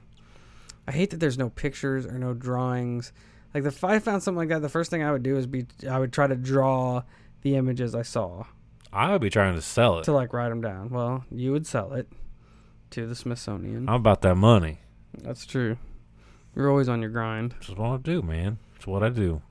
I 0.88 0.92
hate 0.92 1.12
that 1.12 1.20
there's 1.20 1.38
no 1.38 1.50
pictures 1.50 2.06
or 2.06 2.18
no 2.18 2.34
drawings. 2.34 3.14
Like 3.54 3.66
if 3.66 3.84
I 3.84 4.00
found 4.00 4.24
something 4.24 4.38
like 4.38 4.50
that, 4.50 4.62
the 4.62 4.70
first 4.70 4.90
thing 4.90 5.04
I 5.04 5.12
would 5.12 5.24
do 5.24 5.38
is 5.38 5.46
be 5.46 5.66
I 5.90 6.00
would 6.00 6.12
try 6.12 6.28
to 6.28 6.36
draw 6.36 7.04
the 7.42 7.56
images 7.56 7.94
I 7.96 8.02
saw 8.04 8.46
i 8.92 9.12
would 9.12 9.22
be 9.22 9.30
trying 9.30 9.56
to 9.56 9.62
sell 9.62 9.98
it 10.00 10.04
to 10.06 10.14
like 10.14 10.32
write 10.34 10.50
them 10.50 10.62
down. 10.62 10.90
Well, 10.90 11.26
you 11.32 11.52
would 11.52 11.66
sell 11.68 11.94
it 11.94 12.08
to 12.92 13.08
the 13.08 13.16
Smithsonian. 13.16 13.90
i'm 13.90 13.96
about 13.96 14.22
that 14.22 14.36
money 14.36 14.80
That's 15.18 15.46
true. 15.46 15.78
You're 16.56 16.70
always 16.70 16.90
on 16.90 17.02
your 17.02 17.10
grind. 17.10 17.52
That's 17.54 17.70
what 17.70 17.90
I 17.90 17.98
do, 17.98 18.22
man. 18.22 18.60
It's 18.76 18.86
what 18.88 19.04
I 19.04 19.10
do. 19.10 19.42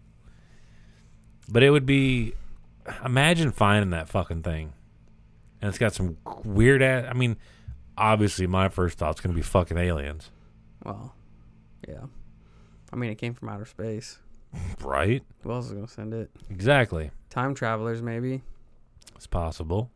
But 1.49 1.63
it 1.63 1.71
would 1.71 1.87
be 1.87 2.35
imagine 3.05 3.51
finding 3.53 3.91
that 3.91 4.09
fucking 4.09 4.43
thing. 4.43 4.73
And 5.61 5.69
it's 5.69 5.79
got 5.79 5.95
some 5.95 6.17
weird 6.45 6.83
ass 6.83 7.07
I 7.09 7.13
mean, 7.15 7.37
obviously 7.97 8.47
my 8.47 8.69
first 8.69 8.99
thought's 8.99 9.21
gonna 9.21 9.35
be 9.35 9.43
fucking 9.43 9.79
aliens. 9.79 10.31
Well, 10.85 11.15
Yeah. 11.89 12.05
I 12.93 12.97
mean, 12.97 13.11
it 13.11 13.17
came 13.17 13.35
from 13.35 13.49
outer 13.49 13.67
space. 13.67 14.19
Right? 14.83 15.23
Who 15.43 15.51
else 15.53 15.67
is 15.67 15.73
gonna 15.73 15.89
send 15.89 16.13
it? 16.13 16.31
Exactly. 16.51 17.11
Time 17.31 17.55
travelers, 17.55 18.03
maybe. 18.03 18.43
It's 19.17 19.27
possible. 19.27 19.91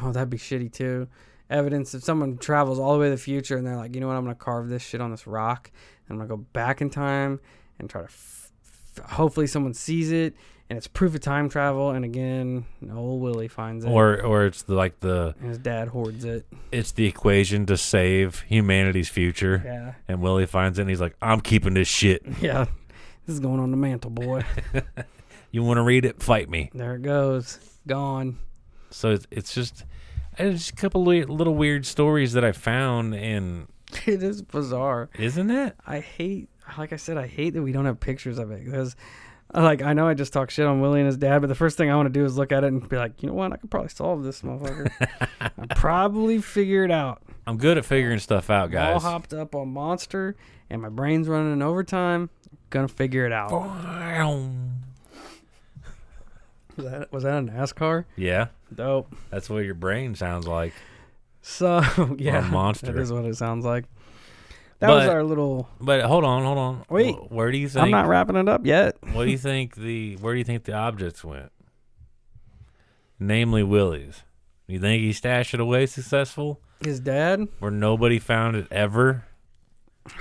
Oh, 0.00 0.12
that'd 0.12 0.30
be 0.30 0.38
shitty 0.38 0.72
too. 0.72 1.08
Evidence 1.52 1.94
if 1.94 2.02
someone 2.02 2.38
travels 2.38 2.78
all 2.78 2.92
the 2.94 2.98
way 2.98 3.06
to 3.06 3.10
the 3.10 3.16
future 3.16 3.56
and 3.56 3.66
they're 3.66 3.76
like, 3.76 3.94
you 3.94 4.00
know 4.00 4.08
what, 4.08 4.16
I'm 4.16 4.24
gonna 4.24 4.34
carve 4.34 4.68
this 4.68 4.82
shit 4.82 5.00
on 5.00 5.10
this 5.10 5.26
rock, 5.26 5.70
and 6.08 6.14
I'm 6.14 6.26
gonna 6.26 6.28
go 6.40 6.44
back 6.52 6.80
in 6.80 6.90
time 6.90 7.40
and 7.78 7.88
try 7.90 8.00
to. 8.00 8.06
F- 8.06 8.50
f- 8.98 9.10
hopefully, 9.10 9.46
someone 9.46 9.74
sees 9.74 10.10
it 10.12 10.34
and 10.70 10.76
it's 10.78 10.86
proof 10.86 11.14
of 11.14 11.20
time 11.20 11.48
travel. 11.50 11.90
And 11.90 12.04
again, 12.04 12.64
old 12.94 13.20
Willie 13.20 13.48
finds 13.48 13.84
it, 13.84 13.88
Or 13.90 14.22
or 14.22 14.46
it's 14.46 14.62
the, 14.62 14.74
like 14.74 15.00
the 15.00 15.34
and 15.40 15.48
his 15.50 15.58
dad 15.58 15.88
hoards 15.88 16.24
it. 16.24 16.46
it's 16.70 16.92
the 16.92 17.04
equation 17.06 17.66
to 17.66 17.76
save 17.76 18.40
humanity's 18.48 19.08
future. 19.10 19.60
Yeah, 19.64 19.94
And 20.08 20.22
Willie 20.22 20.46
finds 20.46 20.78
it 20.78 20.82
and 20.82 20.90
he's 20.90 21.00
like, 21.00 21.14
I'm 21.20 21.40
keeping 21.40 21.74
this 21.74 21.88
shit. 21.88 22.22
yeah. 22.40 22.66
This 23.26 23.34
is 23.34 23.40
going 23.40 23.60
on 23.60 23.70
the 23.70 23.76
mantle, 23.76 24.10
boy. 24.10 24.42
You 25.50 25.62
want 25.62 25.76
to 25.76 25.82
read 25.82 26.06
it? 26.06 26.22
Fight 26.22 26.48
me. 26.48 26.70
there 26.72 26.94
it 26.94 27.02
goes, 27.02 27.58
gone. 27.86 28.38
So 28.88 29.10
it's, 29.10 29.26
it's 29.30 29.54
just 29.54 29.84
just 30.36 30.70
a 30.70 30.74
couple 30.74 31.08
of 31.10 31.28
little 31.30 31.54
weird 31.54 31.86
stories 31.86 32.32
that 32.32 32.44
I 32.44 32.52
found, 32.52 33.14
and 33.14 33.66
It 34.06 34.22
is 34.22 34.42
bizarre. 34.42 35.10
isn't 35.18 35.50
it? 35.50 35.76
I 35.86 36.00
hate, 36.00 36.48
like 36.78 36.92
I 36.92 36.96
said, 36.96 37.16
I 37.18 37.26
hate 37.26 37.50
that 37.54 37.62
we 37.62 37.72
don't 37.72 37.84
have 37.84 38.00
pictures 38.00 38.38
of 38.38 38.50
it 38.50 38.64
because, 38.64 38.96
like, 39.54 39.82
I 39.82 39.92
know 39.92 40.08
I 40.08 40.14
just 40.14 40.32
talk 40.32 40.50
shit 40.50 40.66
on 40.66 40.80
Willie 40.80 41.00
and 41.00 41.06
his 41.06 41.18
dad, 41.18 41.40
but 41.40 41.48
the 41.48 41.54
first 41.54 41.76
thing 41.76 41.90
I 41.90 41.96
want 41.96 42.06
to 42.06 42.12
do 42.12 42.24
is 42.24 42.36
look 42.38 42.52
at 42.52 42.64
it 42.64 42.68
and 42.68 42.88
be 42.88 42.96
like, 42.96 43.22
you 43.22 43.28
know 43.28 43.34
what, 43.34 43.52
I 43.52 43.56
could 43.56 43.70
probably 43.70 43.90
solve 43.90 44.22
this 44.24 44.40
motherfucker. 44.42 44.90
I 45.40 45.50
probably 45.74 46.40
figure 46.40 46.84
it 46.84 46.90
out. 46.90 47.22
I'm 47.46 47.58
good 47.58 47.76
at 47.76 47.84
figuring 47.84 48.18
stuff 48.20 48.48
out, 48.50 48.70
guys. 48.70 48.94
All 49.04 49.10
hopped 49.10 49.34
up 49.34 49.54
on 49.54 49.68
Monster, 49.68 50.36
and 50.70 50.80
my 50.80 50.88
brain's 50.88 51.28
running 51.28 51.52
in 51.52 51.60
overtime. 51.60 52.30
Gonna 52.70 52.88
figure 52.88 53.26
it 53.26 53.32
out. 53.32 53.50
Was 56.76 56.86
that 56.86 57.12
was 57.12 57.22
that 57.24 57.38
a 57.38 57.42
NASCAR? 57.42 58.04
Yeah, 58.16 58.48
Dope. 58.74 59.14
that's 59.30 59.50
what 59.50 59.64
your 59.64 59.74
brain 59.74 60.14
sounds 60.14 60.46
like. 60.46 60.72
So 61.42 61.82
yeah, 62.18 62.40
Monster. 62.40 62.92
That 62.92 63.00
is 63.00 63.12
what 63.12 63.24
it 63.24 63.36
sounds 63.36 63.64
like. 63.64 63.84
That 64.78 64.90
was 64.90 65.06
our 65.06 65.22
little. 65.22 65.68
But 65.80 66.02
hold 66.02 66.24
on, 66.24 66.42
hold 66.42 66.58
on. 66.58 66.84
Wait. 66.88 67.14
Where 67.30 67.52
do 67.52 67.58
you 67.58 67.68
think? 67.68 67.84
I'm 67.84 67.90
not 67.90 68.08
wrapping 68.08 68.34
it 68.36 68.48
up 68.48 68.66
yet. 68.66 68.96
what 69.12 69.24
do 69.26 69.30
you 69.30 69.38
think 69.38 69.76
the? 69.76 70.16
Where 70.16 70.34
do 70.34 70.38
you 70.38 70.44
think 70.44 70.64
the 70.64 70.72
objects 70.72 71.22
went? 71.22 71.52
Namely, 73.18 73.62
Willie's. 73.62 74.22
You 74.66 74.80
think 74.80 75.02
he 75.02 75.12
stashed 75.12 75.54
it 75.54 75.60
away 75.60 75.86
successful, 75.86 76.60
His 76.82 76.98
dad. 76.98 77.46
where 77.58 77.70
nobody 77.70 78.18
found 78.18 78.56
it 78.56 78.66
ever, 78.70 79.24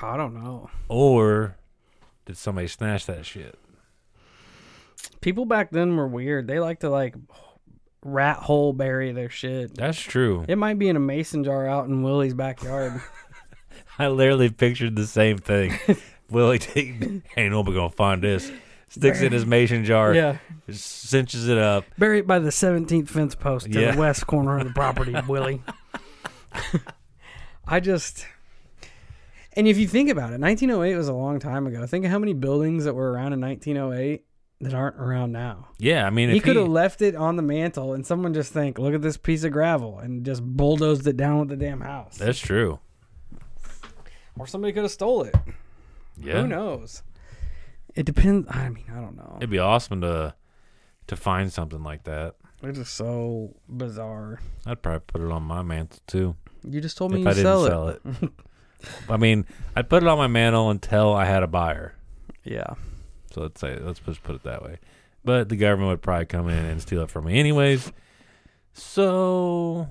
I 0.01 0.17
don't 0.17 0.34
know. 0.34 0.70
or 0.89 1.55
did 2.25 2.38
somebody 2.38 2.67
snatch 2.67 3.05
that 3.05 3.25
shit? 3.25 3.58
People 5.22 5.46
back 5.46 5.72
then 5.72 5.96
were 5.96 6.08
weird. 6.08 6.48
They 6.48 6.60
like 6.60 6.79
to 6.79 6.89
like 6.89 7.15
rat 8.03 8.38
hole 8.38 8.74
bury 8.74 9.12
their 9.12 9.29
shit. 9.29 9.75
That's 9.75 10.00
true. 10.00 10.46
It 10.48 10.58
might 10.58 10.79
be 10.79 10.89
in 10.89 10.96
a 10.96 11.00
mason 11.00 11.43
jar 11.43 11.67
out 11.67 11.88
in 11.88 12.01
Willie's 12.03 12.34
backyard. 12.34 13.01
I 14.00 14.08
literally 14.08 14.50
pictured 14.50 14.96
the 14.96 15.05
same 15.05 15.38
thing. 15.38 15.77
Willie 16.29 16.60
take, 16.60 17.01
ain't 17.38 17.51
nobody 17.51 17.75
gonna 17.77 17.89
find 17.89 18.22
this. 18.24 18.51
Sticks 18.88 19.22
it 19.22 19.27
in 19.27 19.31
his 19.31 19.46
mason 19.46 19.86
jar, 19.86 20.13
yeah, 20.13 20.38
cinches 20.70 21.48
it 21.48 21.58
up. 21.58 21.86
bury 21.98 22.20
it 22.20 22.27
by 22.27 22.39
the 22.39 22.50
17th 22.50 23.08
fence 23.08 23.36
post 23.36 23.72
to 23.72 23.79
Yeah. 23.79 23.91
the 23.91 23.98
west 24.00 24.27
corner 24.27 24.58
of 24.60 24.65
the 24.67 24.74
property, 24.74 25.15
Willie. 25.27 25.62
I 27.67 27.79
just. 27.79 28.25
And 29.53 29.67
if 29.67 29.77
you 29.77 29.88
think 29.88 30.10
about 30.10 30.34
it, 30.34 30.39
1908 30.39 30.96
was 30.96 31.08
a 31.10 31.13
long 31.13 31.39
time 31.39 31.67
ago. 31.67 31.86
Think 31.86 32.05
of 32.05 32.12
how 32.12 32.20
many 32.20 32.34
buildings 32.34 32.86
that 32.86 32.93
were 32.93 33.12
around 33.12 33.34
in 33.34 33.41
1908 33.41 34.25
that 34.62 34.74
aren't 34.74 34.98
around 34.98 35.32
now. 35.32 35.68
Yeah, 35.77 36.06
I 36.06 36.10
mean, 36.10 36.30
he 36.30 36.39
could 36.39 36.56
have 36.56 36.68
left 36.68 37.01
it 37.01 37.15
on 37.15 37.36
the 37.36 37.41
mantle 37.41 37.94
and 37.94 38.06
someone 38.06 38.34
just 38.34 38.53
think, 38.53 38.77
look 38.80 38.94
at 38.94 39.01
this 39.01 39.18
piece 39.18 39.44
of 39.44 39.51
gravel 39.51 40.00
and 40.00 40.25
just 40.25 40.44
bulldozed 40.44 41.08
it 41.08 41.18
down 41.18 41.39
with 41.39 41.50
the 41.50 41.58
damn 41.58 41.82
house. 41.82 42.18
That's 42.18 42.39
true. 42.39 42.80
or 44.38 44.48
somebody 44.48 44.74
could 44.74 44.84
have 44.84 44.91
stole 44.91 45.24
it. 45.24 45.36
Yeah, 46.17 46.41
Who 46.41 46.47
knows? 46.47 47.04
It 47.95 48.06
depends. 48.06 48.47
I 48.50 48.69
mean, 48.69 48.86
I 48.91 49.02
don't 49.02 49.17
know. 49.17 49.36
it'd 49.38 49.50
be 49.50 49.60
awesome 49.60 50.02
to 50.02 50.34
to 51.08 51.15
find 51.15 51.52
something 51.52 51.84
like 51.84 52.04
that. 52.04 52.36
It's 52.63 52.78
just 52.78 52.93
so 52.93 53.56
bizarre. 53.67 54.39
I'd 54.65 54.82
probably 54.82 55.02
put 55.08 55.21
it 55.21 55.32
on 55.32 55.43
my 55.43 55.63
mantle 55.63 56.00
too 56.06 56.36
You 56.63 56.80
just 56.80 56.95
told 56.95 57.12
me 57.12 57.21
if 57.21 57.26
you 57.26 57.32
I 57.32 57.34
didn't 57.34 57.45
sell, 57.45 57.65
sell 57.67 57.88
it. 57.89 58.02
I 59.10 59.17
mean, 59.17 59.45
I'd 59.76 59.89
put 59.89 60.04
it 60.04 60.08
on 60.08 60.17
my 60.17 60.28
mantle 60.28 60.69
until 60.69 61.12
I 61.13 61.26
had 61.26 61.43
a 61.43 61.47
buyer. 61.47 61.95
Yeah. 62.43 62.76
So 63.32 63.41
let's 63.41 63.60
say 63.60 63.78
let's 63.78 64.00
just 64.00 64.24
put 64.24 64.36
it 64.36 64.44
that 64.44 64.63
way. 64.63 64.80
But 65.24 65.50
the 65.50 65.56
government 65.56 65.89
would 65.89 66.02
probably 66.02 66.26
come 66.26 66.50
in 66.50 66.65
and 66.65 66.82
steal 66.82 67.02
it 67.02 67.12
from 67.12 67.26
me 67.26 67.39
anyways. 67.39 67.91
So, 68.74 69.88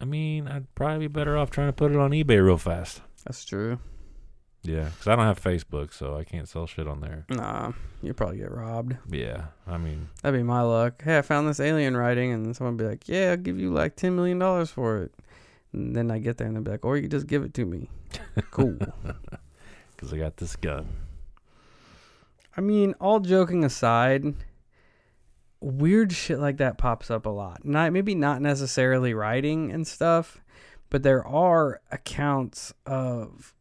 I 0.00 0.04
mean, 0.04 0.48
I'd 0.48 0.74
probably 0.74 1.06
be 1.06 1.12
better 1.12 1.36
off 1.36 1.50
trying 1.50 1.68
to 1.68 1.72
put 1.72 1.92
it 1.92 1.98
on 1.98 2.10
eBay 2.10 2.44
real 2.44 2.58
fast. 2.58 3.00
That's 3.24 3.44
true. 3.44 3.78
Yeah, 4.64 4.84
because 4.84 5.08
I 5.08 5.16
don't 5.16 5.26
have 5.26 5.42
Facebook, 5.42 5.92
so 5.92 6.16
I 6.16 6.22
can't 6.22 6.48
sell 6.48 6.66
shit 6.66 6.86
on 6.86 7.00
there. 7.00 7.26
Nah, 7.28 7.72
you 8.00 8.14
probably 8.14 8.38
get 8.38 8.52
robbed. 8.52 8.96
Yeah, 9.10 9.46
I 9.66 9.76
mean, 9.76 10.08
That'd 10.22 10.38
be 10.38 10.44
my 10.44 10.62
luck. 10.62 11.02
Hey, 11.02 11.18
I 11.18 11.22
found 11.22 11.48
this 11.48 11.58
alien 11.58 11.96
writing, 11.96 12.32
and 12.32 12.54
someone 12.54 12.76
would 12.76 12.84
be 12.84 12.88
like, 12.88 13.08
"Yeah, 13.08 13.32
I'll 13.32 13.36
give 13.38 13.58
you 13.58 13.72
like 13.72 13.96
ten 13.96 14.14
million 14.14 14.38
dollars 14.38 14.70
for 14.70 14.98
it." 14.98 15.14
And 15.72 15.96
then 15.96 16.12
I 16.12 16.20
get 16.20 16.38
there, 16.38 16.46
and 16.46 16.54
they'll 16.54 16.62
be 16.62 16.70
like, 16.70 16.84
"Or 16.84 16.96
you 16.96 17.08
just 17.08 17.26
give 17.26 17.42
it 17.42 17.54
to 17.54 17.64
me." 17.64 17.90
cool. 18.52 18.78
because 19.96 20.12
I 20.12 20.18
got 20.18 20.36
this 20.36 20.54
gun. 20.54 20.86
I 22.56 22.60
mean, 22.60 22.94
all 23.00 23.20
joking 23.20 23.64
aside, 23.64 24.34
weird 25.60 26.12
shit 26.12 26.38
like 26.38 26.58
that 26.58 26.76
pops 26.76 27.10
up 27.10 27.24
a 27.24 27.30
lot. 27.30 27.64
Not 27.64 27.92
maybe 27.92 28.14
not 28.14 28.42
necessarily 28.42 29.14
writing 29.14 29.72
and 29.72 29.86
stuff, 29.86 30.42
but 30.90 31.02
there 31.02 31.26
are 31.26 31.80
accounts 31.90 32.74
of 32.84 33.54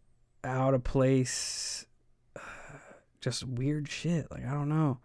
out 0.43 0.73
of 0.73 0.83
place, 0.83 1.85
just 3.21 3.45
weird 3.45 3.87
shit. 3.87 4.29
Like 4.29 4.45
I 4.45 4.51
don't 4.51 4.69
know. 4.69 4.99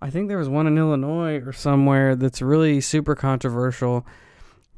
I 0.00 0.10
think 0.10 0.28
there 0.28 0.38
was 0.38 0.48
one 0.48 0.66
in 0.66 0.78
Illinois 0.78 1.40
or 1.44 1.52
somewhere 1.52 2.16
that's 2.16 2.42
really 2.42 2.80
super 2.80 3.14
controversial. 3.14 4.06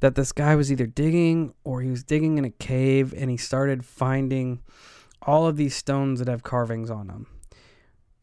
That 0.00 0.14
this 0.14 0.30
guy 0.30 0.54
was 0.56 0.70
either 0.70 0.86
digging 0.86 1.54
or 1.64 1.80
he 1.80 1.90
was 1.90 2.04
digging 2.04 2.36
in 2.36 2.44
a 2.44 2.50
cave 2.50 3.14
and 3.16 3.30
he 3.30 3.38
started 3.38 3.84
finding 3.84 4.60
all 5.22 5.46
of 5.46 5.56
these 5.56 5.74
stones 5.74 6.18
that 6.18 6.28
have 6.28 6.42
carvings 6.42 6.90
on 6.90 7.06
them 7.06 7.26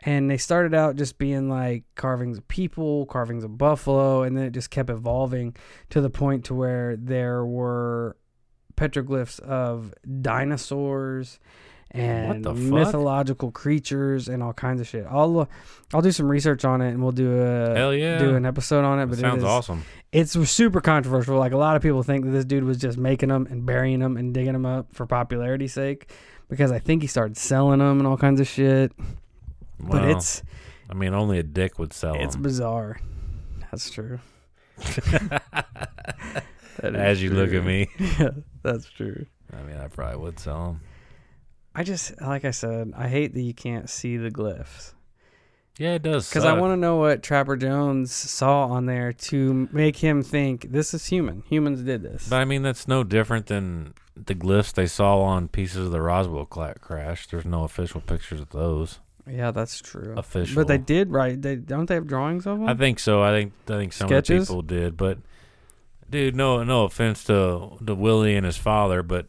and 0.06 0.30
they 0.30 0.38
started 0.38 0.74
out 0.74 0.96
just 0.96 1.18
being 1.18 1.50
like 1.50 1.84
carvings 1.96 2.38
of 2.38 2.48
people 2.48 3.06
carvings 3.06 3.44
of 3.44 3.58
buffalo 3.58 4.24
and 4.24 4.38
then 4.38 4.46
it 4.46 4.52
just 4.52 4.70
kept 4.70 4.90
evolving 4.90 5.56
to 5.90 6.02
the 6.02 6.10
point 6.10 6.46
to 6.46 6.54
where 6.54 6.96
there 6.96 7.46
were 7.46 8.16
petroglyphs 8.76 9.40
of 9.40 9.94
dinosaurs 10.22 11.40
and 11.92 12.44
mythological 12.72 13.52
creatures 13.52 14.28
and 14.28 14.42
all 14.42 14.54
kinds 14.54 14.82
of 14.82 14.88
shit 14.88 15.06
i'll 15.10 15.48
i'll 15.94 16.02
do 16.02 16.12
some 16.12 16.28
research 16.28 16.66
on 16.66 16.82
it 16.82 16.90
and 16.90 17.04
we'll 17.04 17.12
do 17.12 17.40
a 17.40 17.76
Hell 17.76 17.94
yeah. 17.94 18.18
do 18.18 18.36
an 18.36 18.48
episode 18.48 18.84
on 18.84 19.00
it 19.00 19.06
but 19.06 19.20
sounds 19.20 19.44
it 19.44 19.46
is, 19.46 19.52
awesome. 19.52 19.84
it's 20.12 20.32
super 20.50 20.82
controversial 20.82 21.38
like 21.38 21.52
a 21.52 21.58
lot 21.58 21.76
of 21.76 21.84
people 21.84 22.02
think 22.02 22.26
that 22.26 22.32
this 22.32 22.46
dude 22.46 22.64
was 22.64 22.78
just 22.78 22.98
making 22.98 23.30
them 23.30 23.48
and 23.52 23.64
burying 23.66 24.00
them 24.00 24.18
and 24.18 24.34
digging 24.34 24.54
them 24.54 24.66
up 24.66 24.88
for 24.92 25.06
popularity's 25.06 25.74
sake 25.74 26.10
because 26.50 26.72
i 26.72 26.80
think 26.80 27.04
he 27.04 27.08
started 27.08 27.38
selling 27.38 27.78
them 27.78 28.00
and 28.00 28.08
all 28.08 28.18
kinds 28.18 28.40
of 28.40 28.48
shit 28.48 28.92
but 29.80 30.04
it's 30.10 30.44
I 30.90 30.94
mean, 30.94 31.14
only 31.14 31.40
a 31.40 31.44
dick 31.44 31.80
would 31.80 31.94
sell 31.94 32.16
it's 32.16 32.36
them. 32.36 32.44
bizarre. 32.44 33.00
That's 33.72 33.90
true. 33.90 34.20
That 36.82 36.96
As 36.96 37.22
you 37.22 37.30
look 37.30 37.54
at 37.54 37.64
me, 37.64 37.88
yeah, 38.00 38.30
that's 38.64 38.90
true. 38.90 39.26
I 39.56 39.62
mean, 39.62 39.78
I 39.78 39.88
probably 39.88 40.18
would 40.18 40.40
sell 40.40 40.66
them. 40.66 40.82
I 41.76 41.84
just, 41.84 42.20
like 42.20 42.46
I 42.46 42.52
said, 42.52 42.92
I 42.98 43.08
hate 43.08 43.34
that 43.36 43.42
you 43.42 43.54
can't 43.54 43.90
see 43.90 44.18
the 44.18 44.30
glyphs 44.30 44.94
Yeah, 45.78 45.94
it 45.94 46.02
does. 46.02 46.30
because 46.30 46.46
I 46.46 46.54
want 46.54 46.74
to 46.74 46.78
know 46.78 46.98
what 46.98 47.24
Trapper 47.24 47.56
Jones 47.56 48.12
saw 48.12 48.66
on 48.66 48.86
there 48.86 49.14
to 49.14 49.70
make 49.72 49.98
him 49.98 50.24
think 50.24 50.72
this 50.72 50.94
is 50.94 51.06
human. 51.06 51.44
Humans 51.48 51.82
did 51.84 52.02
this. 52.04 52.28
But 52.28 52.42
I 52.42 52.46
mean, 52.46 52.64
that's 52.64 52.88
no 52.88 53.04
different 53.04 53.46
than 53.48 53.94
the 54.16 54.36
glyphs 54.36 54.74
they 54.74 54.88
saw 54.88 55.22
on 55.22 55.48
pieces 55.48 55.86
of 55.86 55.92
the 55.92 56.02
Roswell 56.02 56.46
crash. 56.46 57.28
There's 57.28 57.46
no 57.46 57.64
official 57.64 58.02
pictures 58.02 58.42
of 58.42 58.50
those. 58.50 59.00
Yeah, 59.28 59.52
that's 59.52 59.80
true. 59.80 60.14
Official. 60.18 60.56
But 60.56 60.68
they 60.68 60.78
did 60.78 61.12
write. 61.12 61.42
They 61.42 61.56
don't 61.56 61.88
they 61.88 61.96
have 61.96 62.08
drawings 62.08 62.46
of 62.46 62.60
them? 62.60 62.68
I 62.68 62.74
think 62.74 63.00
so. 63.00 63.22
I 63.22 63.32
think 63.32 63.54
I 63.68 63.78
think 63.78 63.94
some 63.94 64.12
of 64.12 64.26
the 64.26 64.40
people 64.40 64.62
did, 64.62 64.98
but 64.98 65.20
dude, 66.10 66.36
no 66.36 66.64
no 66.64 66.86
offense 66.86 67.24
to 67.26 67.78
to 67.86 67.96
Willie 67.96 68.36
and 68.36 68.46
his 68.46 68.58
father, 68.58 69.04
but 69.04 69.28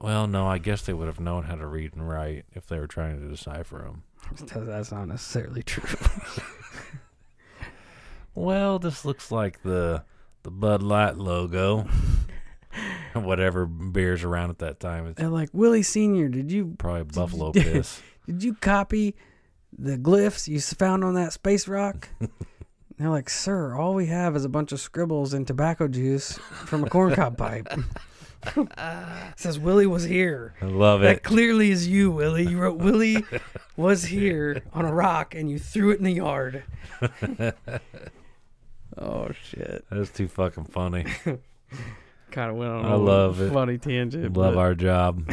well, 0.00 0.26
no, 0.26 0.46
I 0.46 0.58
guess 0.58 0.82
they 0.82 0.92
would 0.92 1.06
have 1.06 1.20
known 1.20 1.44
how 1.44 1.54
to 1.54 1.66
read 1.66 1.94
and 1.94 2.08
write 2.08 2.44
if 2.52 2.66
they 2.66 2.78
were 2.78 2.86
trying 2.86 3.20
to 3.20 3.28
decipher 3.28 3.78
them. 3.78 4.02
that's 4.66 4.92
not 4.92 5.08
necessarily 5.08 5.62
true. 5.62 5.88
Well, 8.34 8.78
this 8.78 9.04
looks 9.04 9.30
like 9.30 9.62
the 9.62 10.04
the 10.42 10.50
Bud 10.50 10.82
Light 10.82 11.16
logo. 11.16 11.86
whatever 13.14 13.66
beers 13.66 14.24
around 14.24 14.50
at 14.50 14.58
that 14.58 14.80
time. 14.80 15.06
It's 15.06 15.20
They're 15.20 15.28
like, 15.28 15.50
Willie 15.52 15.84
Senior, 15.84 16.28
did 16.28 16.50
you 16.50 16.74
probably 16.76 17.04
buffalo 17.04 17.52
piss. 17.52 18.02
Did 18.26 18.42
you 18.42 18.54
copy 18.54 19.14
the 19.76 19.96
glyphs 19.98 20.48
you 20.48 20.60
found 20.60 21.04
on 21.04 21.14
that 21.14 21.32
space 21.32 21.68
rock? 21.68 22.08
They're 22.98 23.10
like, 23.10 23.28
sir, 23.28 23.74
all 23.74 23.94
we 23.94 24.06
have 24.06 24.36
is 24.36 24.44
a 24.44 24.48
bunch 24.48 24.70
of 24.70 24.80
scribbles 24.80 25.34
and 25.34 25.46
tobacco 25.46 25.88
juice 25.88 26.38
from 26.38 26.84
a 26.84 26.86
corncob 26.88 27.36
pipe. 27.36 27.66
Says 29.36 29.58
Willie 29.58 29.86
was 29.86 30.04
here. 30.04 30.54
I 30.62 30.66
love 30.66 31.00
That 31.00 31.06
it. 31.10 31.14
That 31.14 31.22
clearly 31.24 31.70
is 31.70 31.88
you, 31.88 32.10
Willie. 32.12 32.46
You 32.46 32.58
wrote 32.58 32.76
Willie 32.78 33.24
was 33.76 34.04
here 34.04 34.62
on 34.72 34.84
a 34.84 34.94
rock 34.94 35.34
and 35.34 35.50
you 35.50 35.58
threw 35.58 35.90
it 35.90 35.98
in 35.98 36.04
the 36.04 36.12
yard. 36.12 36.62
oh 38.98 39.30
shit! 39.32 39.84
That's 39.90 40.10
too 40.10 40.28
fucking 40.28 40.66
funny. 40.66 41.06
Kind 42.30 42.50
of 42.50 42.56
went 42.56 42.70
on. 42.70 42.84
a 42.84 42.88
I 42.90 42.94
love 42.94 43.40
it. 43.40 43.52
Funny 43.52 43.78
tangent. 43.78 44.36
love 44.36 44.54
but 44.54 44.60
our 44.60 44.74
job. 44.74 45.28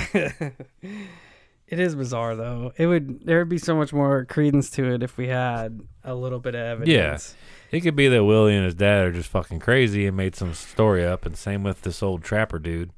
It 1.72 1.80
is 1.80 1.96
bizarre 1.96 2.36
though. 2.36 2.74
It 2.76 2.86
would 2.86 3.26
there 3.26 3.40
would 3.40 3.48
be 3.48 3.58
so 3.58 3.74
much 3.78 3.94
more 3.94 4.26
credence 4.26 4.70
to 4.72 4.92
it 4.94 5.02
if 5.02 5.16
we 5.16 5.30
had 5.30 5.80
a 6.04 6.14
little 6.14 6.40
bit 6.40 6.54
of 6.54 6.60
evidence. 6.60 7.34
Yeah. 7.72 7.78
It 7.78 7.80
could 7.80 7.96
be 7.96 8.10
that 8.10 8.26
Willie 8.26 8.56
and 8.58 8.66
his 8.66 8.76
dad 8.76 9.06
are 9.06 9.12
just 9.14 9.30
fucking 9.30 9.62
crazy 9.62 10.06
and 10.06 10.18
made 10.18 10.36
some 10.36 10.54
story 10.54 11.06
up, 11.06 11.26
and 11.26 11.38
same 11.38 11.64
with 11.64 11.84
this 11.84 12.04
old 12.04 12.24
trapper 12.24 12.60
dude. 12.60 12.92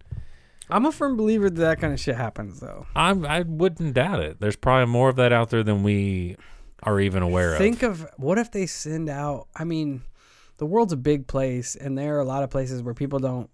I'm 0.72 0.88
a 0.88 0.92
firm 0.92 1.16
believer 1.16 1.52
that 1.52 1.62
that 1.62 1.80
kind 1.80 1.94
of 1.94 2.00
shit 2.00 2.16
happens 2.16 2.62
though. 2.62 2.88
I'm 2.96 3.28
I 3.28 3.42
wouldn't 3.42 3.94
doubt 3.94 4.22
it. 4.22 4.40
There's 4.40 4.56
probably 4.56 4.92
more 4.92 5.10
of 5.10 5.18
that 5.18 5.32
out 5.32 5.52
there 5.52 5.64
than 5.64 5.84
we 5.84 6.36
are 6.82 7.00
even 7.00 7.22
aware 7.22 7.56
Think 7.60 7.84
of. 7.84 8.00
Think 8.00 8.10
of 8.10 8.20
what 8.20 8.40
if 8.40 8.50
they 8.50 8.66
send 8.66 9.08
out. 9.08 9.50
I 9.56 9.66
mean, 9.66 10.02
the 10.58 10.66
world's 10.66 10.94
a 10.94 10.98
big 10.98 11.28
place, 11.28 11.76
and 11.76 11.96
there 11.96 12.18
are 12.18 12.22
a 12.22 12.26
lot 12.26 12.42
of 12.42 12.50
places 12.50 12.82
where 12.82 12.96
people 12.96 13.20
don't 13.20 13.52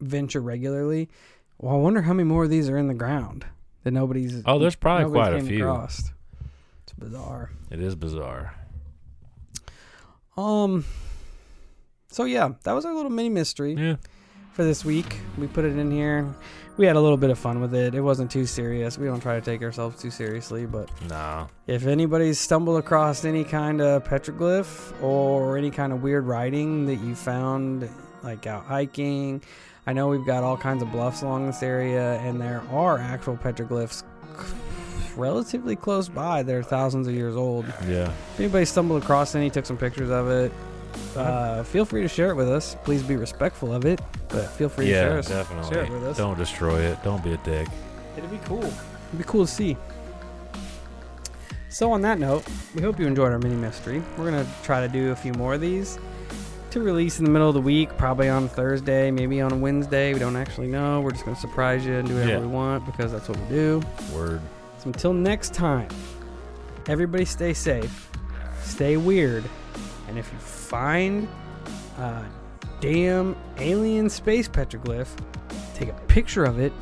venture 0.00 0.40
regularly. 0.40 1.08
Well, 1.58 1.74
I 1.74 1.78
wonder 1.78 2.02
how 2.02 2.12
many 2.12 2.28
more 2.28 2.44
of 2.44 2.50
these 2.50 2.68
are 2.68 2.78
in 2.78 2.86
the 2.86 2.94
ground 2.94 3.44
that 3.84 3.90
nobody's. 3.92 4.42
Oh, 4.46 4.58
there's 4.58 4.76
probably 4.76 5.10
quite 5.10 5.34
a 5.34 5.40
few. 5.42 5.64
across. 5.68 6.10
It's 6.84 6.92
bizarre. 6.98 7.50
It 7.70 7.80
is 7.80 7.94
bizarre. 7.94 8.54
Um. 10.36 10.84
So 12.08 12.24
yeah, 12.24 12.50
that 12.64 12.72
was 12.72 12.84
our 12.84 12.94
little 12.94 13.10
mini 13.10 13.28
mystery. 13.28 13.74
Yeah. 13.74 13.96
for 14.52 14.64
this 14.64 14.84
week. 14.84 15.16
We 15.38 15.46
put 15.46 15.64
it 15.64 15.76
in 15.78 15.90
here. 15.90 16.28
We 16.76 16.86
had 16.86 16.96
a 16.96 17.00
little 17.00 17.16
bit 17.16 17.30
of 17.30 17.38
fun 17.38 17.60
with 17.60 17.74
it. 17.74 17.94
It 17.94 18.00
wasn't 18.00 18.30
too 18.30 18.46
serious. 18.46 18.98
We 18.98 19.06
don't 19.06 19.20
try 19.20 19.34
to 19.36 19.40
take 19.44 19.62
ourselves 19.62 20.00
too 20.02 20.10
seriously, 20.10 20.66
but 20.66 20.88
No. 21.08 21.46
if 21.66 21.86
anybody's 21.86 22.38
stumbled 22.38 22.78
across 22.78 23.24
any 23.24 23.44
kind 23.44 23.80
of 23.80 24.02
petroglyph 24.04 24.92
or 25.02 25.56
any 25.58 25.70
kind 25.70 25.92
of 25.92 26.02
weird 26.02 26.24
writing 26.26 26.86
that 26.86 26.96
you 26.96 27.14
found 27.14 27.88
like 28.22 28.46
out 28.46 28.64
hiking, 28.64 29.42
I 29.90 29.92
know 29.92 30.06
we've 30.06 30.24
got 30.24 30.44
all 30.44 30.56
kinds 30.56 30.84
of 30.84 30.92
bluffs 30.92 31.22
along 31.22 31.46
this 31.48 31.64
area 31.64 32.20
and 32.20 32.40
there 32.40 32.62
are 32.70 33.00
actual 33.00 33.36
petroglyphs 33.36 34.04
relatively 35.16 35.74
close 35.74 36.08
by. 36.08 36.44
They're 36.44 36.62
thousands 36.62 37.08
of 37.08 37.14
years 37.14 37.34
old. 37.34 37.64
Yeah. 37.88 38.04
If 38.04 38.38
anybody 38.38 38.66
stumbled 38.66 39.02
across 39.02 39.34
any, 39.34 39.50
took 39.50 39.66
some 39.66 39.76
pictures 39.76 40.08
of 40.08 40.30
it, 40.30 40.52
uh, 41.16 41.64
feel 41.64 41.84
free 41.84 42.02
to 42.02 42.08
share 42.08 42.30
it 42.30 42.36
with 42.36 42.48
us. 42.48 42.76
Please 42.84 43.02
be 43.02 43.16
respectful 43.16 43.74
of 43.74 43.84
it, 43.84 44.00
but 44.28 44.46
feel 44.50 44.68
free 44.68 44.86
to 44.86 44.92
yeah, 44.92 45.00
share, 45.00 45.18
us, 45.18 45.28
definitely. 45.28 45.74
share 45.74 45.82
it 45.82 45.90
with 45.90 46.04
us. 46.04 46.16
Don't 46.16 46.38
destroy 46.38 46.78
it. 46.78 47.02
Don't 47.02 47.24
be 47.24 47.32
a 47.32 47.38
dick. 47.38 47.66
It'd 48.16 48.30
be 48.30 48.38
cool. 48.44 48.62
It'd 48.62 49.18
be 49.18 49.24
cool 49.24 49.44
to 49.44 49.50
see. 49.50 49.76
So 51.68 51.90
on 51.90 52.00
that 52.02 52.20
note, 52.20 52.44
we 52.76 52.82
hope 52.82 53.00
you 53.00 53.08
enjoyed 53.08 53.32
our 53.32 53.40
mini 53.40 53.56
mystery. 53.56 54.04
We're 54.16 54.30
gonna 54.30 54.46
try 54.62 54.86
to 54.86 54.88
do 54.88 55.10
a 55.10 55.16
few 55.16 55.32
more 55.32 55.54
of 55.54 55.60
these 55.60 55.98
to 56.70 56.80
release 56.80 57.18
in 57.18 57.24
the 57.24 57.30
middle 57.30 57.48
of 57.48 57.54
the 57.54 57.60
week, 57.60 57.96
probably 57.96 58.28
on 58.28 58.48
Thursday, 58.48 59.10
maybe 59.10 59.40
on 59.40 59.60
Wednesday. 59.60 60.12
We 60.12 60.20
don't 60.20 60.36
actually 60.36 60.68
know. 60.68 61.00
We're 61.00 61.10
just 61.12 61.24
gonna 61.24 61.36
surprise 61.36 61.84
you 61.84 61.94
and 61.94 62.06
do 62.08 62.14
whatever 62.14 62.32
Yeah. 62.32 62.40
we 62.40 62.46
want 62.46 62.86
because 62.86 63.12
that's 63.12 63.28
what 63.28 63.38
we 63.38 63.44
do. 63.48 63.82
Word. 64.14 64.40
So 64.78 64.86
until 64.86 65.12
next 65.12 65.52
time, 65.52 65.88
everybody 66.86 67.24
stay 67.24 67.52
safe, 67.54 68.10
stay 68.62 68.96
weird, 68.96 69.44
and 70.08 70.18
if 70.18 70.30
you 70.32 70.38
find 70.38 71.28
a 71.98 72.24
damn 72.80 73.36
alien 73.58 74.08
space 74.08 74.48
petroglyph, 74.48 75.08
take 75.74 75.88
a 75.90 76.00
picture 76.08 76.44
of 76.44 76.58
it 76.60 76.72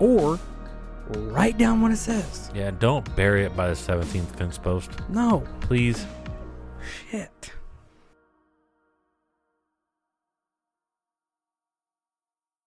or 0.00 0.38
write 1.08 1.56
down 1.56 1.80
what 1.80 1.92
it 1.92 1.96
says. 1.96 2.50
Yeah, 2.54 2.72
don't 2.72 3.14
bury 3.16 3.44
it 3.44 3.56
by 3.56 3.68
the 3.68 3.74
17th 3.76 4.36
fence 4.36 4.58
post. 4.58 4.90
No, 5.08 5.44
Please. 5.60 6.04
shit. 7.10 7.52